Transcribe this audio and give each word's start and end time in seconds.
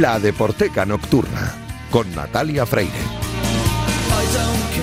La 0.00 0.18
Deporteca 0.18 0.84
Nocturna, 0.84 1.54
con 1.88 2.12
Natalia 2.16 2.66
Freire. 2.66 2.90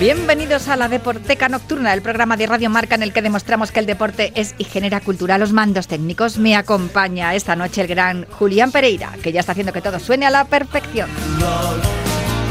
Bienvenidos 0.00 0.68
a 0.68 0.76
la 0.76 0.88
Deporteca 0.88 1.50
Nocturna, 1.50 1.92
el 1.92 2.00
programa 2.00 2.38
de 2.38 2.46
Radio 2.46 2.70
Marca 2.70 2.94
en 2.94 3.02
el 3.02 3.12
que 3.12 3.20
demostramos 3.20 3.72
que 3.72 3.80
el 3.80 3.84
deporte 3.84 4.32
es 4.36 4.54
y 4.56 4.64
genera 4.64 5.02
cultura. 5.02 5.36
Los 5.36 5.52
mandos 5.52 5.86
técnicos 5.86 6.38
me 6.38 6.56
acompaña 6.56 7.34
esta 7.34 7.56
noche 7.56 7.82
el 7.82 7.88
gran 7.88 8.24
Julián 8.30 8.72
Pereira, 8.72 9.12
que 9.22 9.32
ya 9.32 9.40
está 9.40 9.52
haciendo 9.52 9.74
que 9.74 9.82
todo 9.82 9.98
suene 10.00 10.24
a 10.24 10.30
la 10.30 10.46
perfección. 10.46 11.10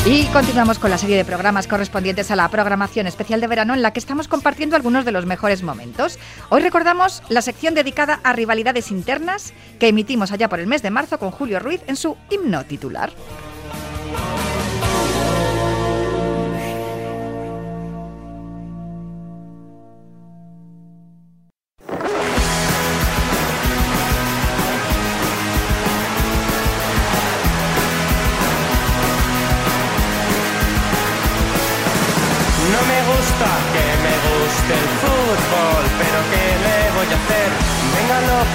Y 0.03 0.25
continuamos 0.33 0.79
con 0.79 0.89
la 0.89 0.97
serie 0.97 1.15
de 1.15 1.23
programas 1.23 1.67
correspondientes 1.67 2.31
a 2.31 2.35
la 2.35 2.49
programación 2.49 3.05
especial 3.05 3.39
de 3.39 3.45
verano 3.45 3.75
en 3.75 3.83
la 3.83 3.93
que 3.93 3.99
estamos 3.99 4.27
compartiendo 4.27 4.75
algunos 4.75 5.05
de 5.05 5.11
los 5.11 5.27
mejores 5.27 5.61
momentos. 5.61 6.17
Hoy 6.49 6.61
recordamos 6.61 7.21
la 7.29 7.43
sección 7.43 7.75
dedicada 7.75 8.19
a 8.23 8.33
rivalidades 8.33 8.89
internas 8.89 9.53
que 9.79 9.89
emitimos 9.89 10.31
allá 10.31 10.49
por 10.49 10.59
el 10.59 10.65
mes 10.65 10.81
de 10.81 10.89
marzo 10.89 11.19
con 11.19 11.29
Julio 11.29 11.59
Ruiz 11.59 11.81
en 11.85 11.97
su 11.97 12.17
himno 12.31 12.65
titular. 12.65 13.11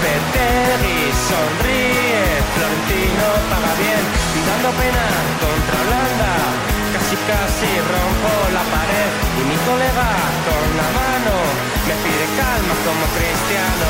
Venga 0.03 0.27
Lopetegui, 0.37 1.13
sonríe, 1.29 2.25
Florentino 2.55 3.27
paga 3.51 3.73
bien, 3.81 4.05
dando 4.47 4.71
pena 4.77 5.05
contra 5.41 5.77
Holanda. 5.81 6.33
Casi 6.93 7.17
casi 7.25 7.71
rompo 7.93 8.31
la 8.53 8.65
pared 8.73 9.11
y 9.41 9.43
mi 9.49 9.57
colega 9.65 10.09
con 10.47 10.67
la 10.81 10.89
mano 11.01 11.35
me 11.87 11.95
pide 12.05 12.27
calma 12.37 12.75
como 12.85 13.05
cristiano. 13.17 13.89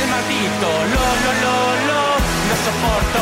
El 0.00 0.08
maldito 0.08 0.68
lo 0.92 1.04
lo 1.22 1.32
lo 1.44 1.56
lo 1.88 2.15
soporto 2.64 3.20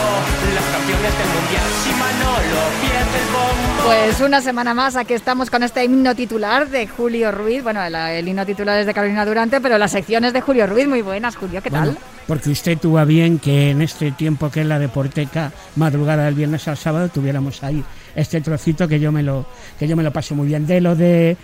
las 0.55 0.65
campeones 0.65 1.19
del 1.19 1.29
mundial 1.29 1.69
si 1.83 1.91
Manolo 1.93 2.61
pierde 2.81 3.19
el 3.21 3.29
bombo. 3.33 3.85
Pues 3.85 4.21
una 4.21 4.41
semana 4.41 4.75
más, 4.75 4.97
aquí 4.97 5.15
estamos 5.15 5.51
con 5.51 5.63
este 5.63 5.85
himno 5.85 6.15
titular 6.15 6.69
de 6.69 6.87
Julio 6.87 7.33
Ruiz. 7.33 7.63
Bueno, 7.63 7.83
el 7.83 8.29
himno 8.29 8.47
titular 8.47 8.79
es 8.79 8.87
de 8.87 8.95
Carolina 8.95 9.27
Durante, 9.27 9.61
pero 9.61 9.77
las 9.79 9.93
secciones 9.93 10.33
de 10.33 10.41
Julio 10.41 10.67
Ruiz, 10.67 10.87
muy 10.87 11.03
buenas, 11.03 11.37
Julio, 11.37 11.63
¿qué 11.63 11.71
tal? 11.71 11.85
Bueno, 11.87 12.01
porque 12.27 12.51
usted 12.51 12.79
tuvo 12.79 12.99
a 12.99 13.05
bien 13.05 13.39
que 13.39 13.71
en 13.71 13.83
este 13.83 14.13
tiempo 14.13 14.51
que 14.51 14.63
es 14.63 14.67
la 14.67 14.79
deporteca, 14.79 15.53
madrugada 15.77 16.25
del 16.25 16.35
viernes 16.35 16.67
al 16.69 16.77
sábado, 16.77 17.09
tuviéramos 17.09 17.63
ahí 17.63 17.85
este 18.15 18.41
trocito 18.41 18.89
que 18.89 19.01
yo 19.01 19.13
me 19.13 19.23
lo, 19.23 19.47
que 19.79 19.89
yo 19.89 19.97
me 19.97 20.03
lo 20.03 20.13
paso 20.13 20.35
muy 20.35 20.47
bien. 20.47 20.67
De 20.67 20.81
lo 20.81 20.95
de 20.95 21.37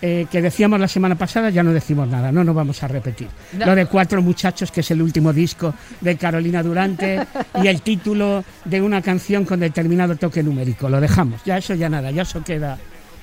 eh, 0.00 0.26
que 0.30 0.40
decíamos 0.42 0.78
la 0.78 0.88
semana 0.88 1.16
pasada, 1.16 1.50
ya 1.50 1.62
no 1.62 1.72
decimos 1.72 2.08
nada, 2.08 2.30
no 2.30 2.44
nos 2.44 2.54
vamos 2.54 2.82
a 2.82 2.88
repetir. 2.88 3.28
No. 3.52 3.66
Lo 3.66 3.74
de 3.74 3.86
Cuatro 3.86 4.22
Muchachos, 4.22 4.70
que 4.70 4.80
es 4.80 4.90
el 4.90 5.02
último 5.02 5.32
disco 5.32 5.74
de 6.00 6.16
Carolina 6.16 6.62
Durante, 6.62 7.26
y 7.62 7.66
el 7.66 7.82
título 7.82 8.44
de 8.64 8.80
una 8.80 9.02
canción 9.02 9.44
con 9.44 9.60
determinado 9.60 10.16
toque 10.16 10.42
numérico. 10.42 10.88
Lo 10.88 11.00
dejamos, 11.00 11.42
ya 11.44 11.58
eso 11.58 11.74
ya 11.74 11.88
nada, 11.88 12.10
ya 12.10 12.22
eso 12.22 12.42
queda. 12.42 12.78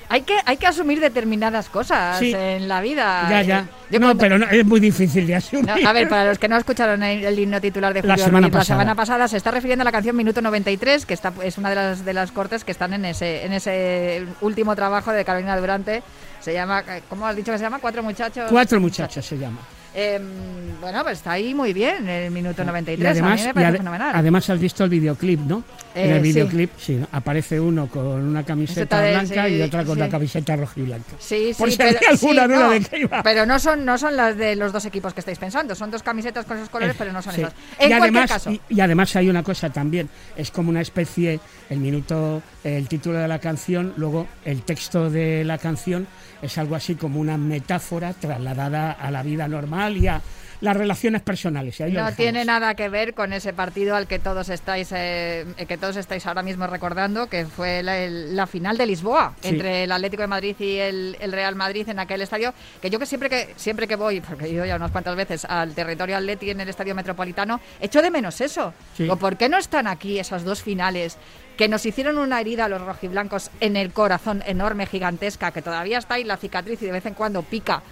Hay 0.08 0.22
que, 0.22 0.34
hay 0.44 0.56
que 0.56 0.66
asumir 0.66 1.00
determinadas 1.00 1.68
cosas 1.68 2.18
Sí. 2.18 2.32
en 2.34 2.68
la 2.68 2.80
vida. 2.80 3.26
Ya, 3.28 3.42
ya. 3.42 3.66
Yo 3.90 3.98
no, 3.98 4.06
cuando- 4.06 4.20
pero 4.20 4.38
no, 4.38 4.46
es 4.46 4.64
muy 4.64 4.78
difícil 4.80 5.26
de 5.26 5.34
asumir. 5.36 5.66
No, 5.66 5.88
a 5.88 5.92
ver, 5.92 6.08
para 6.08 6.24
los 6.26 6.38
que 6.38 6.48
no 6.48 6.56
escucharon 6.56 7.02
el, 7.02 7.24
el 7.24 7.38
himno 7.38 7.60
titular 7.60 7.92
de 7.92 8.02
La 8.02 8.14
Julio 8.14 8.24
semana 8.24 8.46
Ruiz 8.46 8.54
la 8.56 8.64
semana 8.64 8.94
pasada, 8.94 9.26
se 9.28 9.36
está 9.36 9.50
refiriendo 9.50 9.82
a 9.82 9.84
la 9.84 9.92
canción 9.92 10.14
Minuto 10.16 10.40
93, 10.42 11.06
que 11.06 11.14
está, 11.14 11.32
es 11.42 11.58
una 11.58 11.70
de 11.70 11.74
las, 11.76 12.04
de 12.04 12.12
las 12.12 12.30
cortes 12.32 12.62
que 12.64 12.72
están 12.72 12.92
en 12.94 13.04
ese, 13.04 13.44
en 13.44 13.52
ese 13.52 14.24
último 14.40 14.76
trabajo 14.76 15.12
de 15.12 15.24
Carolina 15.24 15.56
Durante. 15.56 16.02
Se 16.40 16.52
llama, 16.52 16.84
¿cómo 17.08 17.26
has 17.26 17.34
dicho 17.34 17.50
que 17.52 17.58
se 17.58 17.64
llama? 17.64 17.78
Cuatro 17.80 18.02
muchachos. 18.02 18.46
Cuatro 18.50 18.80
Muchachos 18.80 19.24
se 19.26 19.36
llama. 19.36 19.58
Em, 19.94 20.78
bueno, 20.80 21.02
pues 21.02 21.18
está 21.18 21.32
ahí 21.32 21.54
muy 21.54 21.72
bien, 21.72 22.06
el 22.08 22.30
minuto 22.30 22.62
93. 22.64 23.02
Y 23.02 23.06
además, 23.10 23.32
a 23.32 23.42
mí 23.42 23.48
me 23.48 23.54
parece 23.54 23.78
fenomenal. 23.78 24.12
además 24.14 24.50
has 24.50 24.60
visto 24.60 24.84
el 24.84 24.90
videoclip, 24.90 25.40
¿no? 25.40 25.64
En 25.96 26.10
Eh, 26.10 26.16
el 26.16 26.22
sí. 26.22 26.28
videoclip, 26.28 26.70
sí, 26.78 27.00
aparece 27.10 27.58
uno 27.58 27.88
con 27.88 28.06
una 28.06 28.44
camiseta 28.44 29.00
de- 29.00 29.10
blanca 29.12 29.48
y 29.48 29.62
otra 29.62 29.84
con 29.84 29.94
sí. 29.96 30.00
una 30.02 30.08
camiseta 30.10 30.54
roja 30.56 30.74
y 30.76 30.82
blanca. 30.82 31.12
Sí, 31.18 31.52
Por 31.58 31.70
sí, 31.70 31.76
si 31.76 31.82
había 31.82 32.00
alguna 32.10 32.46
no, 32.46 32.70
de 32.70 32.80
qué 32.82 32.98
iba. 33.00 33.22
Pero 33.22 33.46
no 33.46 33.58
son, 33.58 33.84
no 33.84 33.96
son 33.98 34.16
las 34.16 34.36
de 34.36 34.54
los 34.56 34.72
dos 34.72 34.84
equipos 34.84 35.14
que 35.14 35.20
estáis 35.20 35.38
pensando, 35.38 35.74
son 35.74 35.90
dos 35.90 36.02
camisetas 36.02 36.44
con 36.44 36.58
esos 36.58 36.68
colores, 36.68 36.94
pero 36.98 37.12
no 37.12 37.22
son 37.22 37.34
esas. 37.34 37.52
En 37.78 37.90
y, 37.90 37.92
además, 37.94 38.30
caso, 38.30 38.50
y, 38.52 38.60
y 38.68 38.80
además 38.80 39.16
hay 39.16 39.28
una 39.30 39.42
cosa 39.42 39.70
también, 39.70 40.08
es 40.36 40.50
como 40.50 40.70
una 40.70 40.82
especie, 40.82 41.40
el 41.70 41.78
minuto, 41.78 42.42
el 42.62 42.86
título 42.88 43.18
de 43.18 43.28
la 43.28 43.38
canción, 43.38 43.94
luego 43.96 44.26
el 44.44 44.62
texto 44.62 45.08
de 45.10 45.44
la 45.44 45.58
canción 45.58 46.06
es 46.42 46.58
algo 46.58 46.74
así 46.76 46.94
como 46.96 47.18
una 47.20 47.38
metáfora 47.38 48.12
trasladada 48.12 48.92
a 48.92 49.10
la 49.10 49.22
vida 49.22 49.48
normal 49.48 49.96
y 49.96 50.06
a 50.08 50.20
las 50.60 50.76
relaciones 50.76 51.22
personales. 51.22 51.78
y 51.80 51.84
no 51.92 52.12
tiene 52.12 52.44
nada 52.44 52.74
que 52.74 52.88
ver 52.88 53.14
con 53.14 53.32
ese 53.32 53.52
partido 53.52 53.94
al 53.96 54.06
que 54.06 54.18
todos 54.18 54.48
estáis 54.48 54.88
eh, 54.92 55.44
que 55.68 55.76
todos 55.78 55.96
estáis 55.96 56.26
ahora 56.26 56.42
mismo 56.42 56.66
recordando, 56.66 57.28
que 57.28 57.46
fue 57.46 57.82
la, 57.82 57.98
el- 57.98 58.34
la 58.36 58.46
final 58.46 58.76
de 58.78 58.86
Lisboa 58.86 59.34
Sí. 59.40 59.48
entre 59.48 59.84
el 59.84 59.92
Atlético 59.92 60.22
de 60.22 60.26
Madrid 60.28 60.56
y 60.58 60.76
el, 60.78 61.16
el 61.20 61.32
Real 61.32 61.54
Madrid 61.56 61.88
en 61.88 61.98
aquel 61.98 62.22
estadio. 62.22 62.54
Que 62.80 62.90
yo 62.90 62.98
que 62.98 63.06
siempre 63.06 63.28
que 63.28 63.52
siempre 63.56 63.86
que 63.86 63.96
voy, 63.96 64.20
porque 64.20 64.46
he 64.46 64.48
ido 64.50 64.64
ya 64.64 64.76
unas 64.76 64.90
cuantas 64.90 65.16
veces 65.16 65.44
al 65.44 65.74
territorio 65.74 66.16
Atleti 66.16 66.50
en 66.50 66.60
el 66.60 66.68
Estadio 66.68 66.94
Metropolitano, 66.94 67.60
echo 67.80 68.02
de 68.02 68.10
menos 68.10 68.40
eso. 68.40 68.72
Sí. 68.96 69.02
Digo, 69.04 69.16
¿Por 69.16 69.36
qué 69.36 69.48
no 69.48 69.58
están 69.58 69.86
aquí 69.86 70.18
esas 70.18 70.44
dos 70.44 70.62
finales? 70.62 71.16
que 71.56 71.68
nos 71.68 71.86
hicieron 71.86 72.18
una 72.18 72.38
herida 72.38 72.66
a 72.66 72.68
los 72.68 72.82
rojiblancos 72.82 73.50
en 73.60 73.76
el 73.76 73.90
corazón 73.90 74.42
enorme, 74.46 74.84
gigantesca, 74.84 75.52
que 75.52 75.62
todavía 75.62 75.96
está 75.96 76.16
ahí 76.16 76.24
la 76.24 76.36
cicatriz 76.36 76.82
y 76.82 76.84
de 76.84 76.92
vez 76.92 77.06
en 77.06 77.14
cuando 77.14 77.40
pica. 77.42 77.82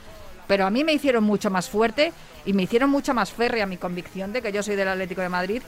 Pero 0.47 0.67
a 0.67 0.71
mí 0.71 0.85
me 0.85 0.93
hicieron 0.93 1.25
mucho 1.25 1.51
más 1.51 1.69
fuerte 1.69 2.13
y 2.45 2.53
me 2.53 2.65
hicieron 2.65 2.91
mucho 2.91 3.15
más 3.15 3.33
férrea 3.33 3.67
mi 3.67 3.77
convicción 3.77 4.33
de 4.33 4.43
que 4.43 4.53
yo 4.53 4.63
soy 4.63 4.77
del 4.77 4.89
Atlético 4.89 5.23
de 5.23 5.29
Madrid, 5.29 5.63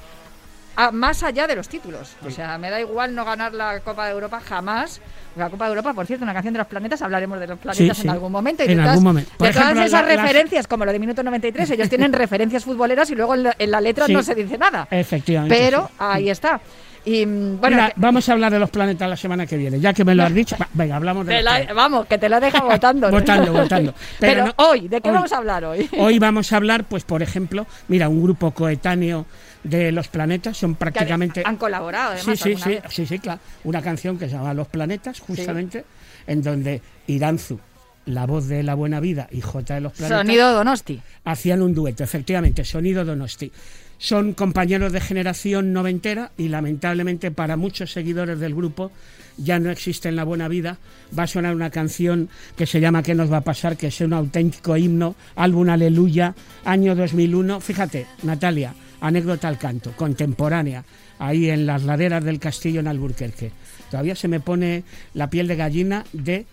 a- 0.76 0.90
más 0.92 1.22
allá 1.22 1.46
de 1.46 1.56
los 1.56 1.68
títulos. 1.68 2.14
O 2.26 2.30
sea, 2.30 2.58
me 2.58 2.70
da 2.70 2.80
igual 2.80 3.14
no 3.14 3.24
ganar 3.24 3.52
la 3.54 3.80
Copa 3.80 4.06
de 4.06 4.12
Europa 4.12 4.40
jamás. 4.40 5.00
La 5.36 5.50
Copa 5.50 5.64
de 5.66 5.70
Europa, 5.70 5.92
por 5.92 6.06
cierto, 6.06 6.24
una 6.24 6.32
canción 6.32 6.54
de 6.54 6.58
los 6.58 6.66
planetas, 6.66 7.02
hablaremos 7.02 7.38
de 7.40 7.46
los 7.46 7.58
planetas 7.58 7.96
Sí, 7.96 8.02
en 8.02 8.02
sí. 8.04 8.08
algún 8.08 8.32
momento. 8.32 8.62
Y 8.64 8.68
En 8.68 8.76
de 8.76 8.82
algún 8.82 8.86
todas, 8.94 9.02
momento. 9.02 9.30
De 9.38 9.52
todas 9.52 9.70
esas 9.76 9.90
la- 9.92 10.00
las- 10.02 10.22
referencias, 10.22 10.66
como 10.66 10.84
lo 10.84 10.92
de 10.92 10.98
Minuto 10.98 11.22
93, 11.22 11.70
ellos 11.72 11.88
tienen 11.88 12.12
referencias 12.12 12.64
futboleras 12.64 13.10
y 13.10 13.14
luego 13.14 13.34
en 13.34 13.42
la, 13.42 13.54
en 13.58 13.70
la 13.70 13.80
letra 13.80 14.06
Sí. 14.06 14.12
no 14.14 14.22
se 14.22 14.34
dice 14.34 14.56
nada. 14.56 14.86
Efectivamente. 14.90 15.54
Pero 15.58 15.90
ahí 15.98 16.30
está. 16.30 16.60
Y 17.04 17.24
mm, 17.24 17.60
bueno, 17.60 17.76
Mira, 17.76 17.88
que- 17.90 17.94
vamos 17.96 18.28
a 18.28 18.32
hablar 18.32 18.50
de 18.50 18.58
los 18.58 18.70
planetas 18.70 19.08
la 19.08 19.16
semana 19.16 19.46
que 19.46 19.56
viene, 19.56 19.78
ya 19.78 19.92
que 19.92 20.04
me 20.04 20.14
lo 20.14 20.24
has 20.24 20.34
dicho. 20.34 20.56
va, 20.60 20.66
venga, 20.72 20.96
hablamos 20.96 21.24
de 21.26 21.34
los 21.34 21.44
la- 21.44 21.50
planetas. 21.50 21.76
vamos, 21.76 22.06
que 22.06 22.18
te 22.18 22.28
lo 22.28 22.40
deja 22.40 22.60
votando. 22.64 23.10
Votando, 23.10 23.52
votando. 23.52 23.94
Pero, 24.18 24.44
Pero 24.44 24.46
no- 24.46 24.54
hoy, 24.70 24.88
¿de 24.88 25.00
qué 25.02 25.10
hoy. 25.10 25.14
vamos 25.14 25.32
a 25.32 25.36
hablar 25.36 25.64
hoy? 25.66 25.88
Hoy 25.98 26.18
vamos 26.18 26.50
a 26.52 26.56
hablar, 26.56 26.84
pues, 26.84 27.04
por 27.04 27.22
ejemplo, 27.22 27.66
mira, 27.88 28.08
un 28.08 28.22
grupo 28.22 28.50
coetáneo 28.52 29.26
de 29.68 29.92
los 29.92 30.08
planetas, 30.08 30.56
son 30.56 30.74
prácticamente... 30.74 31.42
han 31.44 31.56
colaborado, 31.56 32.12
además. 32.12 32.38
Sí, 32.38 32.54
sí, 32.54 32.62
sí, 32.62 32.68
vez. 32.70 32.82
sí, 32.90 33.06
sí, 33.06 33.18
claro. 33.18 33.40
Una 33.64 33.82
canción 33.82 34.18
que 34.18 34.26
se 34.26 34.32
llama 34.32 34.54
Los 34.54 34.68
Planetas, 34.68 35.20
justamente, 35.20 35.84
en 36.26 36.42
donde 36.42 36.82
Iranzu, 37.06 37.58
la 38.06 38.26
voz 38.26 38.46
de 38.46 38.62
La 38.62 38.74
Buena 38.74 39.00
Vida, 39.00 39.28
y 39.30 39.40
J 39.40 39.74
de 39.74 39.80
los 39.80 39.92
Planetas, 39.92 40.20
Sonido 40.20 40.52
Donosti. 40.52 41.00
hacían 41.24 41.62
un 41.62 41.74
dueto, 41.74 42.04
efectivamente, 42.04 42.64
Sonido 42.64 43.04
Donosti. 43.04 43.50
Son 43.98 44.34
compañeros 44.34 44.92
de 44.92 45.00
generación 45.00 45.72
noventera 45.72 46.30
y 46.36 46.48
lamentablemente 46.48 47.30
para 47.30 47.56
muchos 47.56 47.92
seguidores 47.92 48.38
del 48.38 48.54
grupo 48.54 48.92
ya 49.38 49.58
no 49.58 49.70
existe 49.70 50.08
en 50.08 50.16
la 50.16 50.24
buena 50.24 50.48
vida. 50.48 50.78
Va 51.18 51.24
a 51.24 51.26
sonar 51.26 51.54
una 51.54 51.70
canción 51.70 52.28
que 52.56 52.66
se 52.66 52.80
llama 52.80 53.02
¿Qué 53.02 53.14
nos 53.14 53.32
va 53.32 53.38
a 53.38 53.44
pasar? 53.44 53.76
que 53.76 53.88
es 53.88 54.00
un 54.00 54.12
auténtico 54.12 54.76
himno, 54.76 55.14
álbum 55.34 55.70
Aleluya, 55.70 56.34
año 56.64 56.94
2001. 56.94 57.60
Fíjate, 57.60 58.06
Natalia, 58.22 58.74
anécdota 59.00 59.48
al 59.48 59.58
canto, 59.58 59.92
contemporánea, 59.92 60.84
ahí 61.18 61.48
en 61.48 61.66
las 61.66 61.84
laderas 61.84 62.24
del 62.24 62.38
castillo 62.38 62.80
en 62.80 62.88
Alburquerque. 62.88 63.52
Todavía 63.90 64.14
se 64.14 64.28
me 64.28 64.40
pone 64.40 64.84
la 65.14 65.30
piel 65.30 65.48
de 65.48 65.56
gallina 65.56 66.04
de 66.12 66.46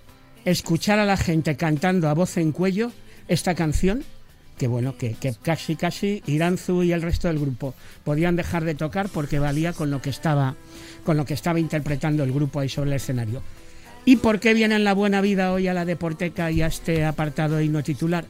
escuchar 0.46 1.00
a 1.00 1.06
la 1.06 1.18
gente 1.18 1.56
cantando 1.56 2.10
a 2.10 2.14
voz 2.14 2.38
en 2.38 2.52
cuello 2.52 2.92
esta 3.28 3.56
canción 3.56 4.04
que 4.58 4.68
bueno, 4.68 4.98
que, 4.98 5.14
que 5.16 5.34
casi 5.42 5.76
casi 5.76 6.22
Iranzu 6.28 6.84
y 6.84 6.92
el 6.92 7.02
resto 7.02 7.28
del 7.28 7.40
grupo 7.40 7.74
podían 8.04 8.36
dejar 8.36 8.64
de 8.64 8.76
tocar 8.76 9.10
porque 9.10 9.40
valía 9.40 9.74
con 9.74 9.90
lo 9.92 10.02
que 10.02 10.10
estaba 10.10 10.56
con 11.04 11.18
lo 11.18 11.26
que 11.26 11.34
estaba 11.34 11.60
interpretando 11.60 12.24
el 12.24 12.32
grupo 12.32 12.60
ahí 12.60 12.70
sobre 12.70 12.92
el 12.92 12.96
escenario. 12.96 13.42
¿Y 14.06 14.18
por 14.18 14.40
qué 14.40 14.54
viene 14.54 14.76
en 14.76 14.84
la 14.84 14.94
buena 14.94 15.22
vida 15.22 15.52
hoy 15.54 15.68
a 15.68 15.74
la 15.74 15.86
Deporteca 15.86 16.52
y 16.52 16.62
a 16.62 16.68
este 16.68 17.04
apartado 17.06 17.60
himno 17.62 17.84
titular? 17.84 18.26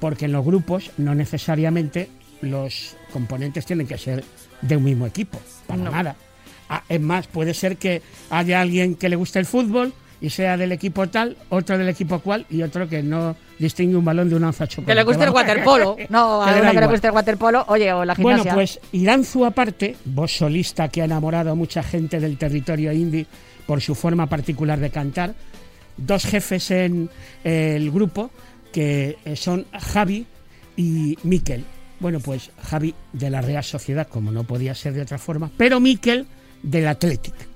Porque 0.00 0.26
en 0.26 0.32
los 0.32 0.44
grupos 0.44 0.90
no 0.98 1.14
necesariamente 1.14 2.08
los 2.40 2.96
componentes 3.12 3.64
tienen 3.64 3.86
que 3.86 3.96
ser 3.98 4.24
de 4.60 4.76
un 4.76 4.84
mismo 4.84 5.06
equipo, 5.06 5.40
para 5.66 5.82
No. 5.82 5.90
nada. 5.90 6.16
Ah, 6.68 6.82
es 6.88 7.00
más, 7.00 7.26
puede 7.26 7.54
ser 7.54 7.76
que 7.76 8.02
haya 8.30 8.60
alguien 8.60 8.94
que 8.96 9.08
le 9.08 9.16
guste 9.16 9.38
el 9.38 9.46
fútbol 9.46 9.92
y 10.24 10.30
sea 10.30 10.56
del 10.56 10.72
equipo 10.72 11.06
tal, 11.06 11.36
otro 11.50 11.76
del 11.76 11.86
equipo 11.90 12.18
cual 12.18 12.46
y 12.48 12.62
otro 12.62 12.88
que 12.88 13.02
no 13.02 13.36
distingue 13.58 13.94
un 13.94 14.06
balón 14.06 14.30
de 14.30 14.36
una 14.36 14.46
onza 14.46 14.66
chocolate. 14.66 14.90
Que 14.90 14.94
le 14.94 15.02
guste 15.02 15.24
el 15.24 15.30
waterpolo. 15.30 15.96
No, 16.08 16.42
a 16.42 16.58
uno 16.58 16.72
que 16.72 16.80
le 16.80 16.86
guste 16.86 17.08
el 17.08 17.12
waterpolo, 17.12 17.64
oye, 17.68 17.92
o 17.92 18.06
la 18.06 18.14
gimnasia. 18.14 18.42
Bueno, 18.42 18.54
pues 18.54 18.80
Iranzu 18.92 19.44
aparte, 19.44 19.96
voz 20.06 20.32
solista 20.32 20.88
que 20.88 21.02
ha 21.02 21.04
enamorado 21.04 21.50
a 21.50 21.54
mucha 21.54 21.82
gente 21.82 22.20
del 22.20 22.38
territorio 22.38 22.90
indie 22.90 23.26
por 23.66 23.82
su 23.82 23.94
forma 23.94 24.26
particular 24.26 24.80
de 24.80 24.88
cantar, 24.88 25.34
dos 25.98 26.24
jefes 26.24 26.70
en 26.70 27.10
eh, 27.44 27.74
el 27.76 27.90
grupo 27.90 28.30
que 28.72 29.18
eh, 29.26 29.36
son 29.36 29.66
Javi 29.78 30.24
y 30.74 31.18
Miquel. 31.22 31.64
Bueno, 32.00 32.20
pues 32.20 32.50
Javi 32.62 32.94
de 33.12 33.28
la 33.28 33.42
Real 33.42 33.62
Sociedad, 33.62 34.08
como 34.08 34.32
no 34.32 34.44
podía 34.44 34.74
ser 34.74 34.94
de 34.94 35.02
otra 35.02 35.18
forma, 35.18 35.50
pero 35.58 35.80
Miquel 35.80 36.26
del 36.62 36.88
Athletic. 36.88 37.53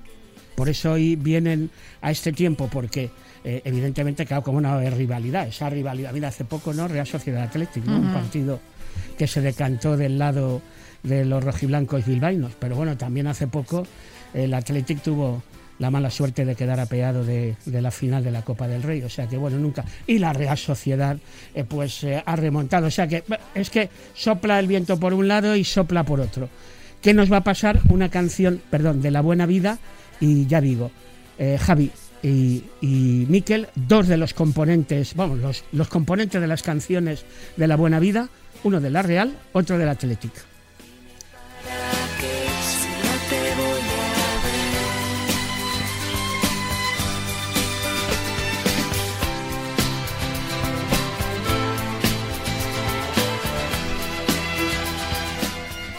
Por 0.59 0.67
eso 0.67 0.91
hoy 0.91 1.15
vienen 1.15 1.69
a 2.01 2.11
este 2.11 2.33
tiempo, 2.33 2.67
porque 2.69 3.09
eh, 3.45 3.61
evidentemente, 3.63 4.25
claro, 4.25 4.43
como 4.43 4.57
una 4.57 4.77
rivalidad, 4.89 5.47
esa 5.47 5.69
rivalidad. 5.69 6.11
Mira, 6.11 6.27
hace 6.27 6.43
poco, 6.43 6.73
¿no? 6.73 6.85
Real 6.85 7.07
Sociedad 7.07 7.43
Athletic, 7.43 7.85
¿no? 7.85 7.95
Un 7.95 8.11
partido 8.11 8.59
que 9.17 9.25
se 9.25 9.39
decantó 9.39 9.95
del 9.95 10.19
lado 10.19 10.61
de 11.01 11.23
los 11.23 11.41
rojiblancos 11.41 12.05
bilbaínos. 12.05 12.51
Pero 12.59 12.75
bueno, 12.75 12.97
también 12.97 13.27
hace 13.27 13.47
poco 13.47 13.87
el 14.33 14.53
Athletic 14.53 15.01
tuvo 15.01 15.41
la 15.77 15.91
mala 15.91 16.09
suerte 16.09 16.43
de 16.43 16.55
quedar 16.55 16.81
apeado 16.81 17.23
de, 17.23 17.55
de 17.65 17.81
la 17.81 17.89
final 17.89 18.21
de 18.21 18.31
la 18.31 18.41
Copa 18.41 18.67
del 18.67 18.83
Rey. 18.83 19.01
O 19.03 19.09
sea 19.09 19.27
que 19.27 19.37
bueno, 19.37 19.57
nunca. 19.59 19.85
Y 20.07 20.19
la 20.19 20.33
Real 20.33 20.57
Sociedad 20.57 21.17
eh, 21.55 21.63
pues 21.63 22.03
eh, 22.03 22.21
ha 22.25 22.35
remontado. 22.35 22.87
O 22.87 22.91
sea 22.91 23.07
que 23.07 23.23
es 23.55 23.69
que 23.69 23.89
sopla 24.13 24.59
el 24.59 24.67
viento 24.67 24.99
por 24.99 25.13
un 25.13 25.29
lado 25.29 25.55
y 25.55 25.63
sopla 25.63 26.03
por 26.03 26.19
otro. 26.19 26.49
¿Qué 27.01 27.13
nos 27.13 27.31
va 27.31 27.37
a 27.37 27.43
pasar? 27.45 27.79
Una 27.87 28.09
canción, 28.09 28.61
perdón, 28.69 29.01
de 29.01 29.11
la 29.11 29.21
buena 29.21 29.45
vida 29.45 29.79
y 30.19 30.45
ya 30.47 30.61
digo, 30.61 30.91
eh, 31.37 31.57
Javi 31.59 31.91
y, 32.21 32.63
y 32.81 33.25
Miquel, 33.29 33.67
dos 33.75 34.07
de 34.07 34.17
los 34.17 34.33
componentes, 34.33 35.15
vamos, 35.15 35.39
los, 35.39 35.63
los 35.71 35.87
componentes 35.87 36.41
de 36.41 36.47
las 36.47 36.63
canciones 36.63 37.25
de 37.55 37.67
la 37.67 37.75
buena 37.75 37.99
vida, 37.99 38.29
uno 38.63 38.81
de 38.81 38.89
la 38.89 39.01
Real, 39.01 39.37
otro 39.53 39.77
del 39.77 39.89
Athletic. 39.89 40.33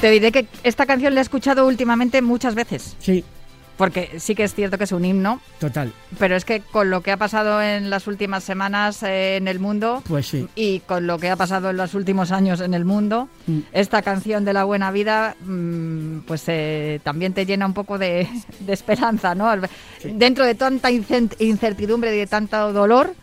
Te 0.00 0.10
diré 0.10 0.32
que 0.32 0.46
esta 0.62 0.86
canción 0.86 1.14
la 1.14 1.20
he 1.20 1.22
escuchado 1.22 1.66
últimamente 1.66 2.22
muchas 2.22 2.54
veces, 2.54 2.96
Sí, 3.00 3.22
porque 3.80 4.20
sí 4.20 4.34
que 4.34 4.44
es 4.44 4.54
cierto 4.54 4.76
que 4.76 4.84
es 4.84 4.92
un 4.92 5.04
himno, 5.06 5.40
total. 5.58 5.92
pero 6.18 6.36
es 6.36 6.44
que 6.44 6.60
con 6.60 6.90
lo 6.90 7.00
que 7.00 7.12
ha 7.12 7.16
pasado 7.16 7.62
en 7.62 7.88
las 7.88 8.06
últimas 8.06 8.44
semanas 8.44 9.02
eh, 9.02 9.36
en 9.38 9.48
el 9.48 9.58
mundo 9.58 10.02
Pues 10.06 10.26
sí. 10.26 10.46
y 10.54 10.80
con 10.80 11.06
lo 11.06 11.18
que 11.18 11.30
ha 11.30 11.36
pasado 11.36 11.70
en 11.70 11.78
los 11.78 11.94
últimos 11.94 12.30
años 12.30 12.60
en 12.60 12.74
el 12.74 12.84
mundo, 12.84 13.28
Mm. 13.46 13.60
esta 13.72 14.02
canción 14.02 14.44
de 14.44 14.52
la 14.52 14.64
buena 14.64 14.90
vida 14.90 15.34
mm, 15.40 16.18
pues 16.26 16.44
eh, 16.48 17.00
también 17.02 17.32
te 17.32 17.46
llena 17.46 17.64
un 17.64 17.72
poco 17.72 17.96
de, 17.98 18.28
de 18.60 18.72
esperanza, 18.74 19.34
¿no? 19.34 19.50
Dentro 20.04 20.44
de 20.44 20.54
tanta 20.54 20.90
incertidumbre 20.90 22.14
y 22.14 22.18
de 22.18 22.26
tanto 22.26 22.72
dolor, 22.74 23.14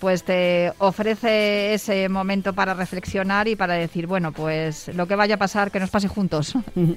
pues 0.00 0.24
te 0.24 0.72
ofrece 0.78 1.74
ese 1.74 2.08
momento 2.08 2.52
para 2.52 2.74
reflexionar 2.74 3.46
y 3.46 3.54
para 3.54 3.74
decir, 3.74 4.06
bueno, 4.08 4.32
pues 4.32 4.88
lo 4.94 5.06
que 5.06 5.14
vaya 5.14 5.36
a 5.36 5.38
pasar, 5.38 5.70
que 5.70 5.78
nos 5.78 5.90
pase 5.90 6.08
juntos. 6.08 6.54
Ujú. 6.74 6.96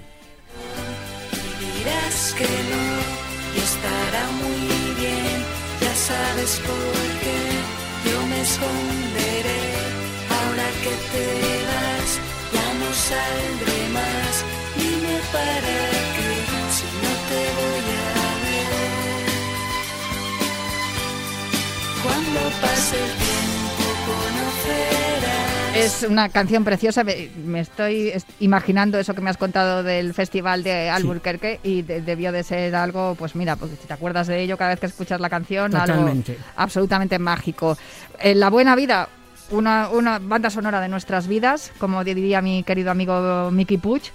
Que 2.32 2.46
no 2.46 2.84
y 3.54 3.58
estará 3.60 4.24
muy 4.42 4.96
bien. 4.96 5.38
Ya 5.82 5.94
sabes 5.94 6.62
por 6.68 7.04
qué 7.22 7.40
yo 8.10 8.18
me 8.28 8.40
esconderé. 8.42 9.64
Ahora 10.38 10.68
que 10.84 10.94
te 11.12 11.28
vas, 11.70 12.10
ya 12.56 12.68
no 12.80 12.90
saldré 13.10 13.80
más. 14.00 14.34
Dime 14.78 15.16
para 15.34 15.76
qué 16.16 16.32
si 16.76 16.88
no 17.04 17.12
te 17.30 17.42
voy 17.60 17.88
a 18.00 18.26
ver. 18.46 19.28
Cuando 22.04 22.40
pase 22.62 22.96
el 23.04 23.12
tiempo 23.28 23.86
conocerás. 24.08 25.43
Es 25.76 26.04
una 26.08 26.30
canción 26.30 26.64
preciosa. 26.64 27.04
Me, 27.04 27.60
estoy 27.60 28.10
est- 28.10 28.30
imaginando 28.40 29.00
eso 29.00 29.16
que 29.16 29.22
me 29.22 29.30
has 29.32 29.38
contado 29.38 29.82
del 29.82 30.14
festival 30.14 30.64
de 30.64 30.90
Albuquerque 30.90 31.60
y 31.64 31.82
de- 31.82 32.02
debió 32.02 32.32
de 32.32 32.44
ser 32.44 32.76
algo, 32.76 33.16
pues 33.16 33.36
mira, 33.36 33.56
porque 33.56 33.76
si 33.76 33.88
te 33.88 33.94
acuerdas 33.94 34.28
de 34.28 34.42
ello 34.42 34.56
cada 34.58 34.72
vez 34.72 34.80
que 34.80 34.86
escuchas 34.86 35.20
la 35.20 35.30
canción, 35.30 35.72
Totalmente. 35.72 36.34
algo 36.34 36.44
absolutamente 36.58 37.18
mágico. 37.18 37.76
La 38.24 38.50
Buena 38.50 38.76
Vida, 38.76 39.10
una, 39.50 39.90
una 39.90 40.20
banda 40.20 40.50
sonora 40.52 40.80
de 40.80 40.90
nuestras 40.90 41.28
vidas, 41.28 41.72
como 41.80 42.04
diría 42.04 42.42
mi 42.42 42.64
querido 42.64 42.92
amigo 42.92 43.50
Miki 43.52 43.78
Puch. 43.78 44.10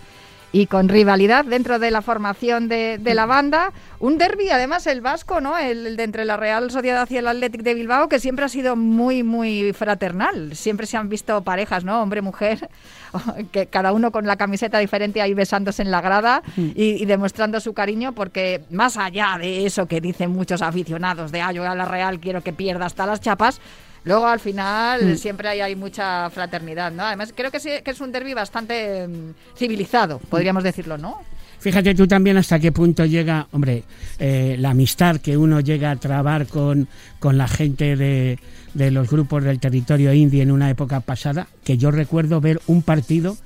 Y 0.50 0.66
con 0.66 0.88
rivalidad 0.88 1.44
dentro 1.44 1.78
de 1.78 1.90
la 1.90 2.00
formación 2.00 2.68
de, 2.68 2.96
de 2.98 3.14
la 3.14 3.26
banda, 3.26 3.72
un 4.00 4.16
derby 4.16 4.48
además 4.48 4.86
el 4.86 5.02
vasco, 5.02 5.42
¿no? 5.42 5.58
El, 5.58 5.96
de 5.96 6.02
entre 6.02 6.24
la 6.24 6.38
Real 6.38 6.70
Sociedad 6.70 7.06
y 7.10 7.18
el 7.18 7.28
Athletic 7.28 7.62
de 7.62 7.74
Bilbao, 7.74 8.08
que 8.08 8.18
siempre 8.18 8.46
ha 8.46 8.48
sido 8.48 8.74
muy, 8.74 9.22
muy 9.22 9.74
fraternal. 9.74 10.56
Siempre 10.56 10.86
se 10.86 10.96
han 10.96 11.10
visto 11.10 11.42
parejas, 11.42 11.84
¿no? 11.84 12.00
Hombre-mujer, 12.00 12.70
que 13.52 13.66
cada 13.66 13.92
uno 13.92 14.10
con 14.10 14.26
la 14.26 14.36
camiseta 14.36 14.78
diferente 14.78 15.20
ahí 15.20 15.34
besándose 15.34 15.82
en 15.82 15.90
la 15.90 16.00
grada 16.00 16.42
y, 16.56 17.02
y 17.02 17.04
demostrando 17.04 17.60
su 17.60 17.74
cariño, 17.74 18.12
porque 18.12 18.62
más 18.70 18.96
allá 18.96 19.36
de 19.38 19.66
eso 19.66 19.86
que 19.86 20.00
dicen 20.00 20.30
muchos 20.30 20.62
aficionados 20.62 21.30
de, 21.30 21.42
ah, 21.42 21.52
yo 21.52 21.68
a 21.68 21.74
la 21.74 21.84
Real 21.84 22.20
quiero 22.20 22.42
que 22.42 22.54
pierda 22.54 22.86
hasta 22.86 23.04
las 23.04 23.20
chapas, 23.20 23.60
Luego 24.04 24.26
al 24.26 24.40
final 24.40 25.18
siempre 25.18 25.48
hay, 25.48 25.60
hay 25.60 25.76
mucha 25.76 26.30
fraternidad, 26.30 26.92
¿no? 26.92 27.04
Además 27.04 27.32
creo 27.34 27.50
que, 27.50 27.60
sí, 27.60 27.70
que 27.84 27.90
es 27.90 28.00
un 28.00 28.12
derby 28.12 28.34
bastante 28.34 29.06
mm, 29.06 29.56
civilizado, 29.56 30.18
podríamos 30.18 30.62
decirlo, 30.62 30.98
¿no? 30.98 31.18
Fíjate 31.58 31.94
tú 31.94 32.06
también 32.06 32.36
hasta 32.36 32.60
qué 32.60 32.70
punto 32.70 33.04
llega, 33.04 33.48
hombre, 33.50 33.82
eh, 34.20 34.56
la 34.58 34.70
amistad 34.70 35.16
que 35.16 35.36
uno 35.36 35.58
llega 35.60 35.90
a 35.90 35.96
trabar 35.96 36.46
con, 36.46 36.86
con 37.18 37.36
la 37.36 37.48
gente 37.48 37.96
de, 37.96 38.38
de 38.74 38.90
los 38.92 39.10
grupos 39.10 39.42
del 39.42 39.58
territorio 39.58 40.12
indie 40.12 40.42
en 40.42 40.52
una 40.52 40.70
época 40.70 41.00
pasada, 41.00 41.48
que 41.64 41.76
yo 41.76 41.90
recuerdo 41.90 42.40
ver 42.40 42.60
un 42.68 42.82
partido 42.82 43.36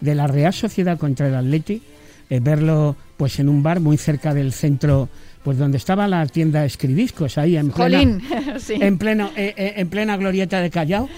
de 0.00 0.14
la 0.14 0.28
Real 0.28 0.52
Sociedad 0.52 0.98
contra 0.98 1.26
el 1.26 1.34
Atleti, 1.34 1.82
eh, 2.30 2.40
verlo 2.40 2.96
pues 3.16 3.38
en 3.40 3.48
un 3.48 3.62
bar 3.62 3.80
muy 3.80 3.96
cerca 3.96 4.32
del 4.34 4.52
centro, 4.52 5.08
pues 5.46 5.58
donde 5.58 5.76
estaba 5.76 6.08
la 6.08 6.26
tienda 6.26 6.64
Escribiscos, 6.64 7.38
ahí 7.38 7.56
en 7.56 7.70
plena, 7.70 8.20
sí. 8.58 8.74
en, 8.80 8.98
pleno, 8.98 9.30
eh, 9.36 9.54
eh, 9.56 9.74
en 9.76 9.88
plena 9.88 10.16
glorieta 10.16 10.60
de 10.60 10.70
Callao, 10.70 11.08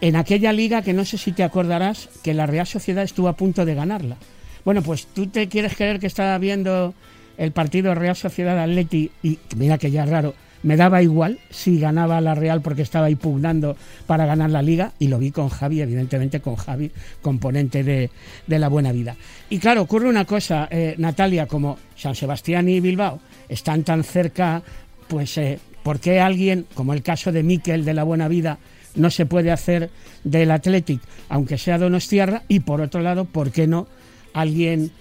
en 0.00 0.14
aquella 0.14 0.52
liga 0.52 0.82
que 0.82 0.92
no 0.92 1.04
sé 1.04 1.18
si 1.18 1.32
te 1.32 1.42
acordarás 1.42 2.08
que 2.22 2.34
la 2.34 2.46
Real 2.46 2.68
Sociedad 2.68 3.02
estuvo 3.02 3.26
a 3.26 3.32
punto 3.32 3.64
de 3.64 3.74
ganarla. 3.74 4.16
Bueno, 4.64 4.80
pues 4.82 5.08
tú 5.08 5.26
te 5.26 5.48
quieres 5.48 5.74
creer 5.74 5.98
que 5.98 6.06
estaba 6.06 6.38
viendo 6.38 6.94
el 7.36 7.50
partido 7.50 7.96
Real 7.96 8.14
Sociedad 8.14 8.56
Atleti 8.60 9.10
y 9.24 9.40
mira 9.56 9.76
que 9.76 9.90
ya 9.90 10.04
es 10.04 10.08
raro, 10.08 10.36
me 10.62 10.76
daba 10.76 11.02
igual 11.02 11.38
si 11.50 11.78
ganaba 11.78 12.20
la 12.20 12.34
Real 12.34 12.60
porque 12.62 12.82
estaba 12.82 13.06
ahí 13.06 13.14
pugnando 13.14 13.76
para 14.06 14.26
ganar 14.26 14.50
la 14.50 14.62
liga 14.62 14.92
y 14.98 15.08
lo 15.08 15.18
vi 15.18 15.30
con 15.30 15.48
Javi, 15.48 15.80
evidentemente 15.80 16.40
con 16.40 16.56
Javi, 16.56 16.90
componente 17.22 17.84
de, 17.84 18.10
de 18.46 18.58
la 18.58 18.68
buena 18.68 18.92
vida. 18.92 19.16
Y 19.50 19.58
claro, 19.58 19.82
ocurre 19.82 20.08
una 20.08 20.24
cosa, 20.24 20.68
eh, 20.70 20.94
Natalia, 20.98 21.46
como 21.46 21.78
San 21.96 22.14
Sebastián 22.14 22.68
y 22.68 22.80
Bilbao 22.80 23.20
están 23.48 23.84
tan 23.84 24.04
cerca, 24.04 24.62
pues 25.06 25.38
eh, 25.38 25.58
¿por 25.82 26.00
qué 26.00 26.20
alguien, 26.20 26.66
como 26.74 26.92
el 26.92 27.02
caso 27.02 27.32
de 27.32 27.42
Miquel 27.42 27.84
de 27.84 27.94
la 27.94 28.04
buena 28.04 28.28
vida, 28.28 28.58
no 28.94 29.10
se 29.10 29.26
puede 29.26 29.50
hacer 29.50 29.90
del 30.24 30.50
Athletic, 30.50 31.00
aunque 31.28 31.58
sea 31.58 31.78
Donostiarra? 31.78 32.42
Y 32.48 32.60
por 32.60 32.80
otro 32.80 33.00
lado, 33.00 33.24
¿por 33.24 33.52
qué 33.52 33.66
no 33.66 33.86
alguien 34.32 34.92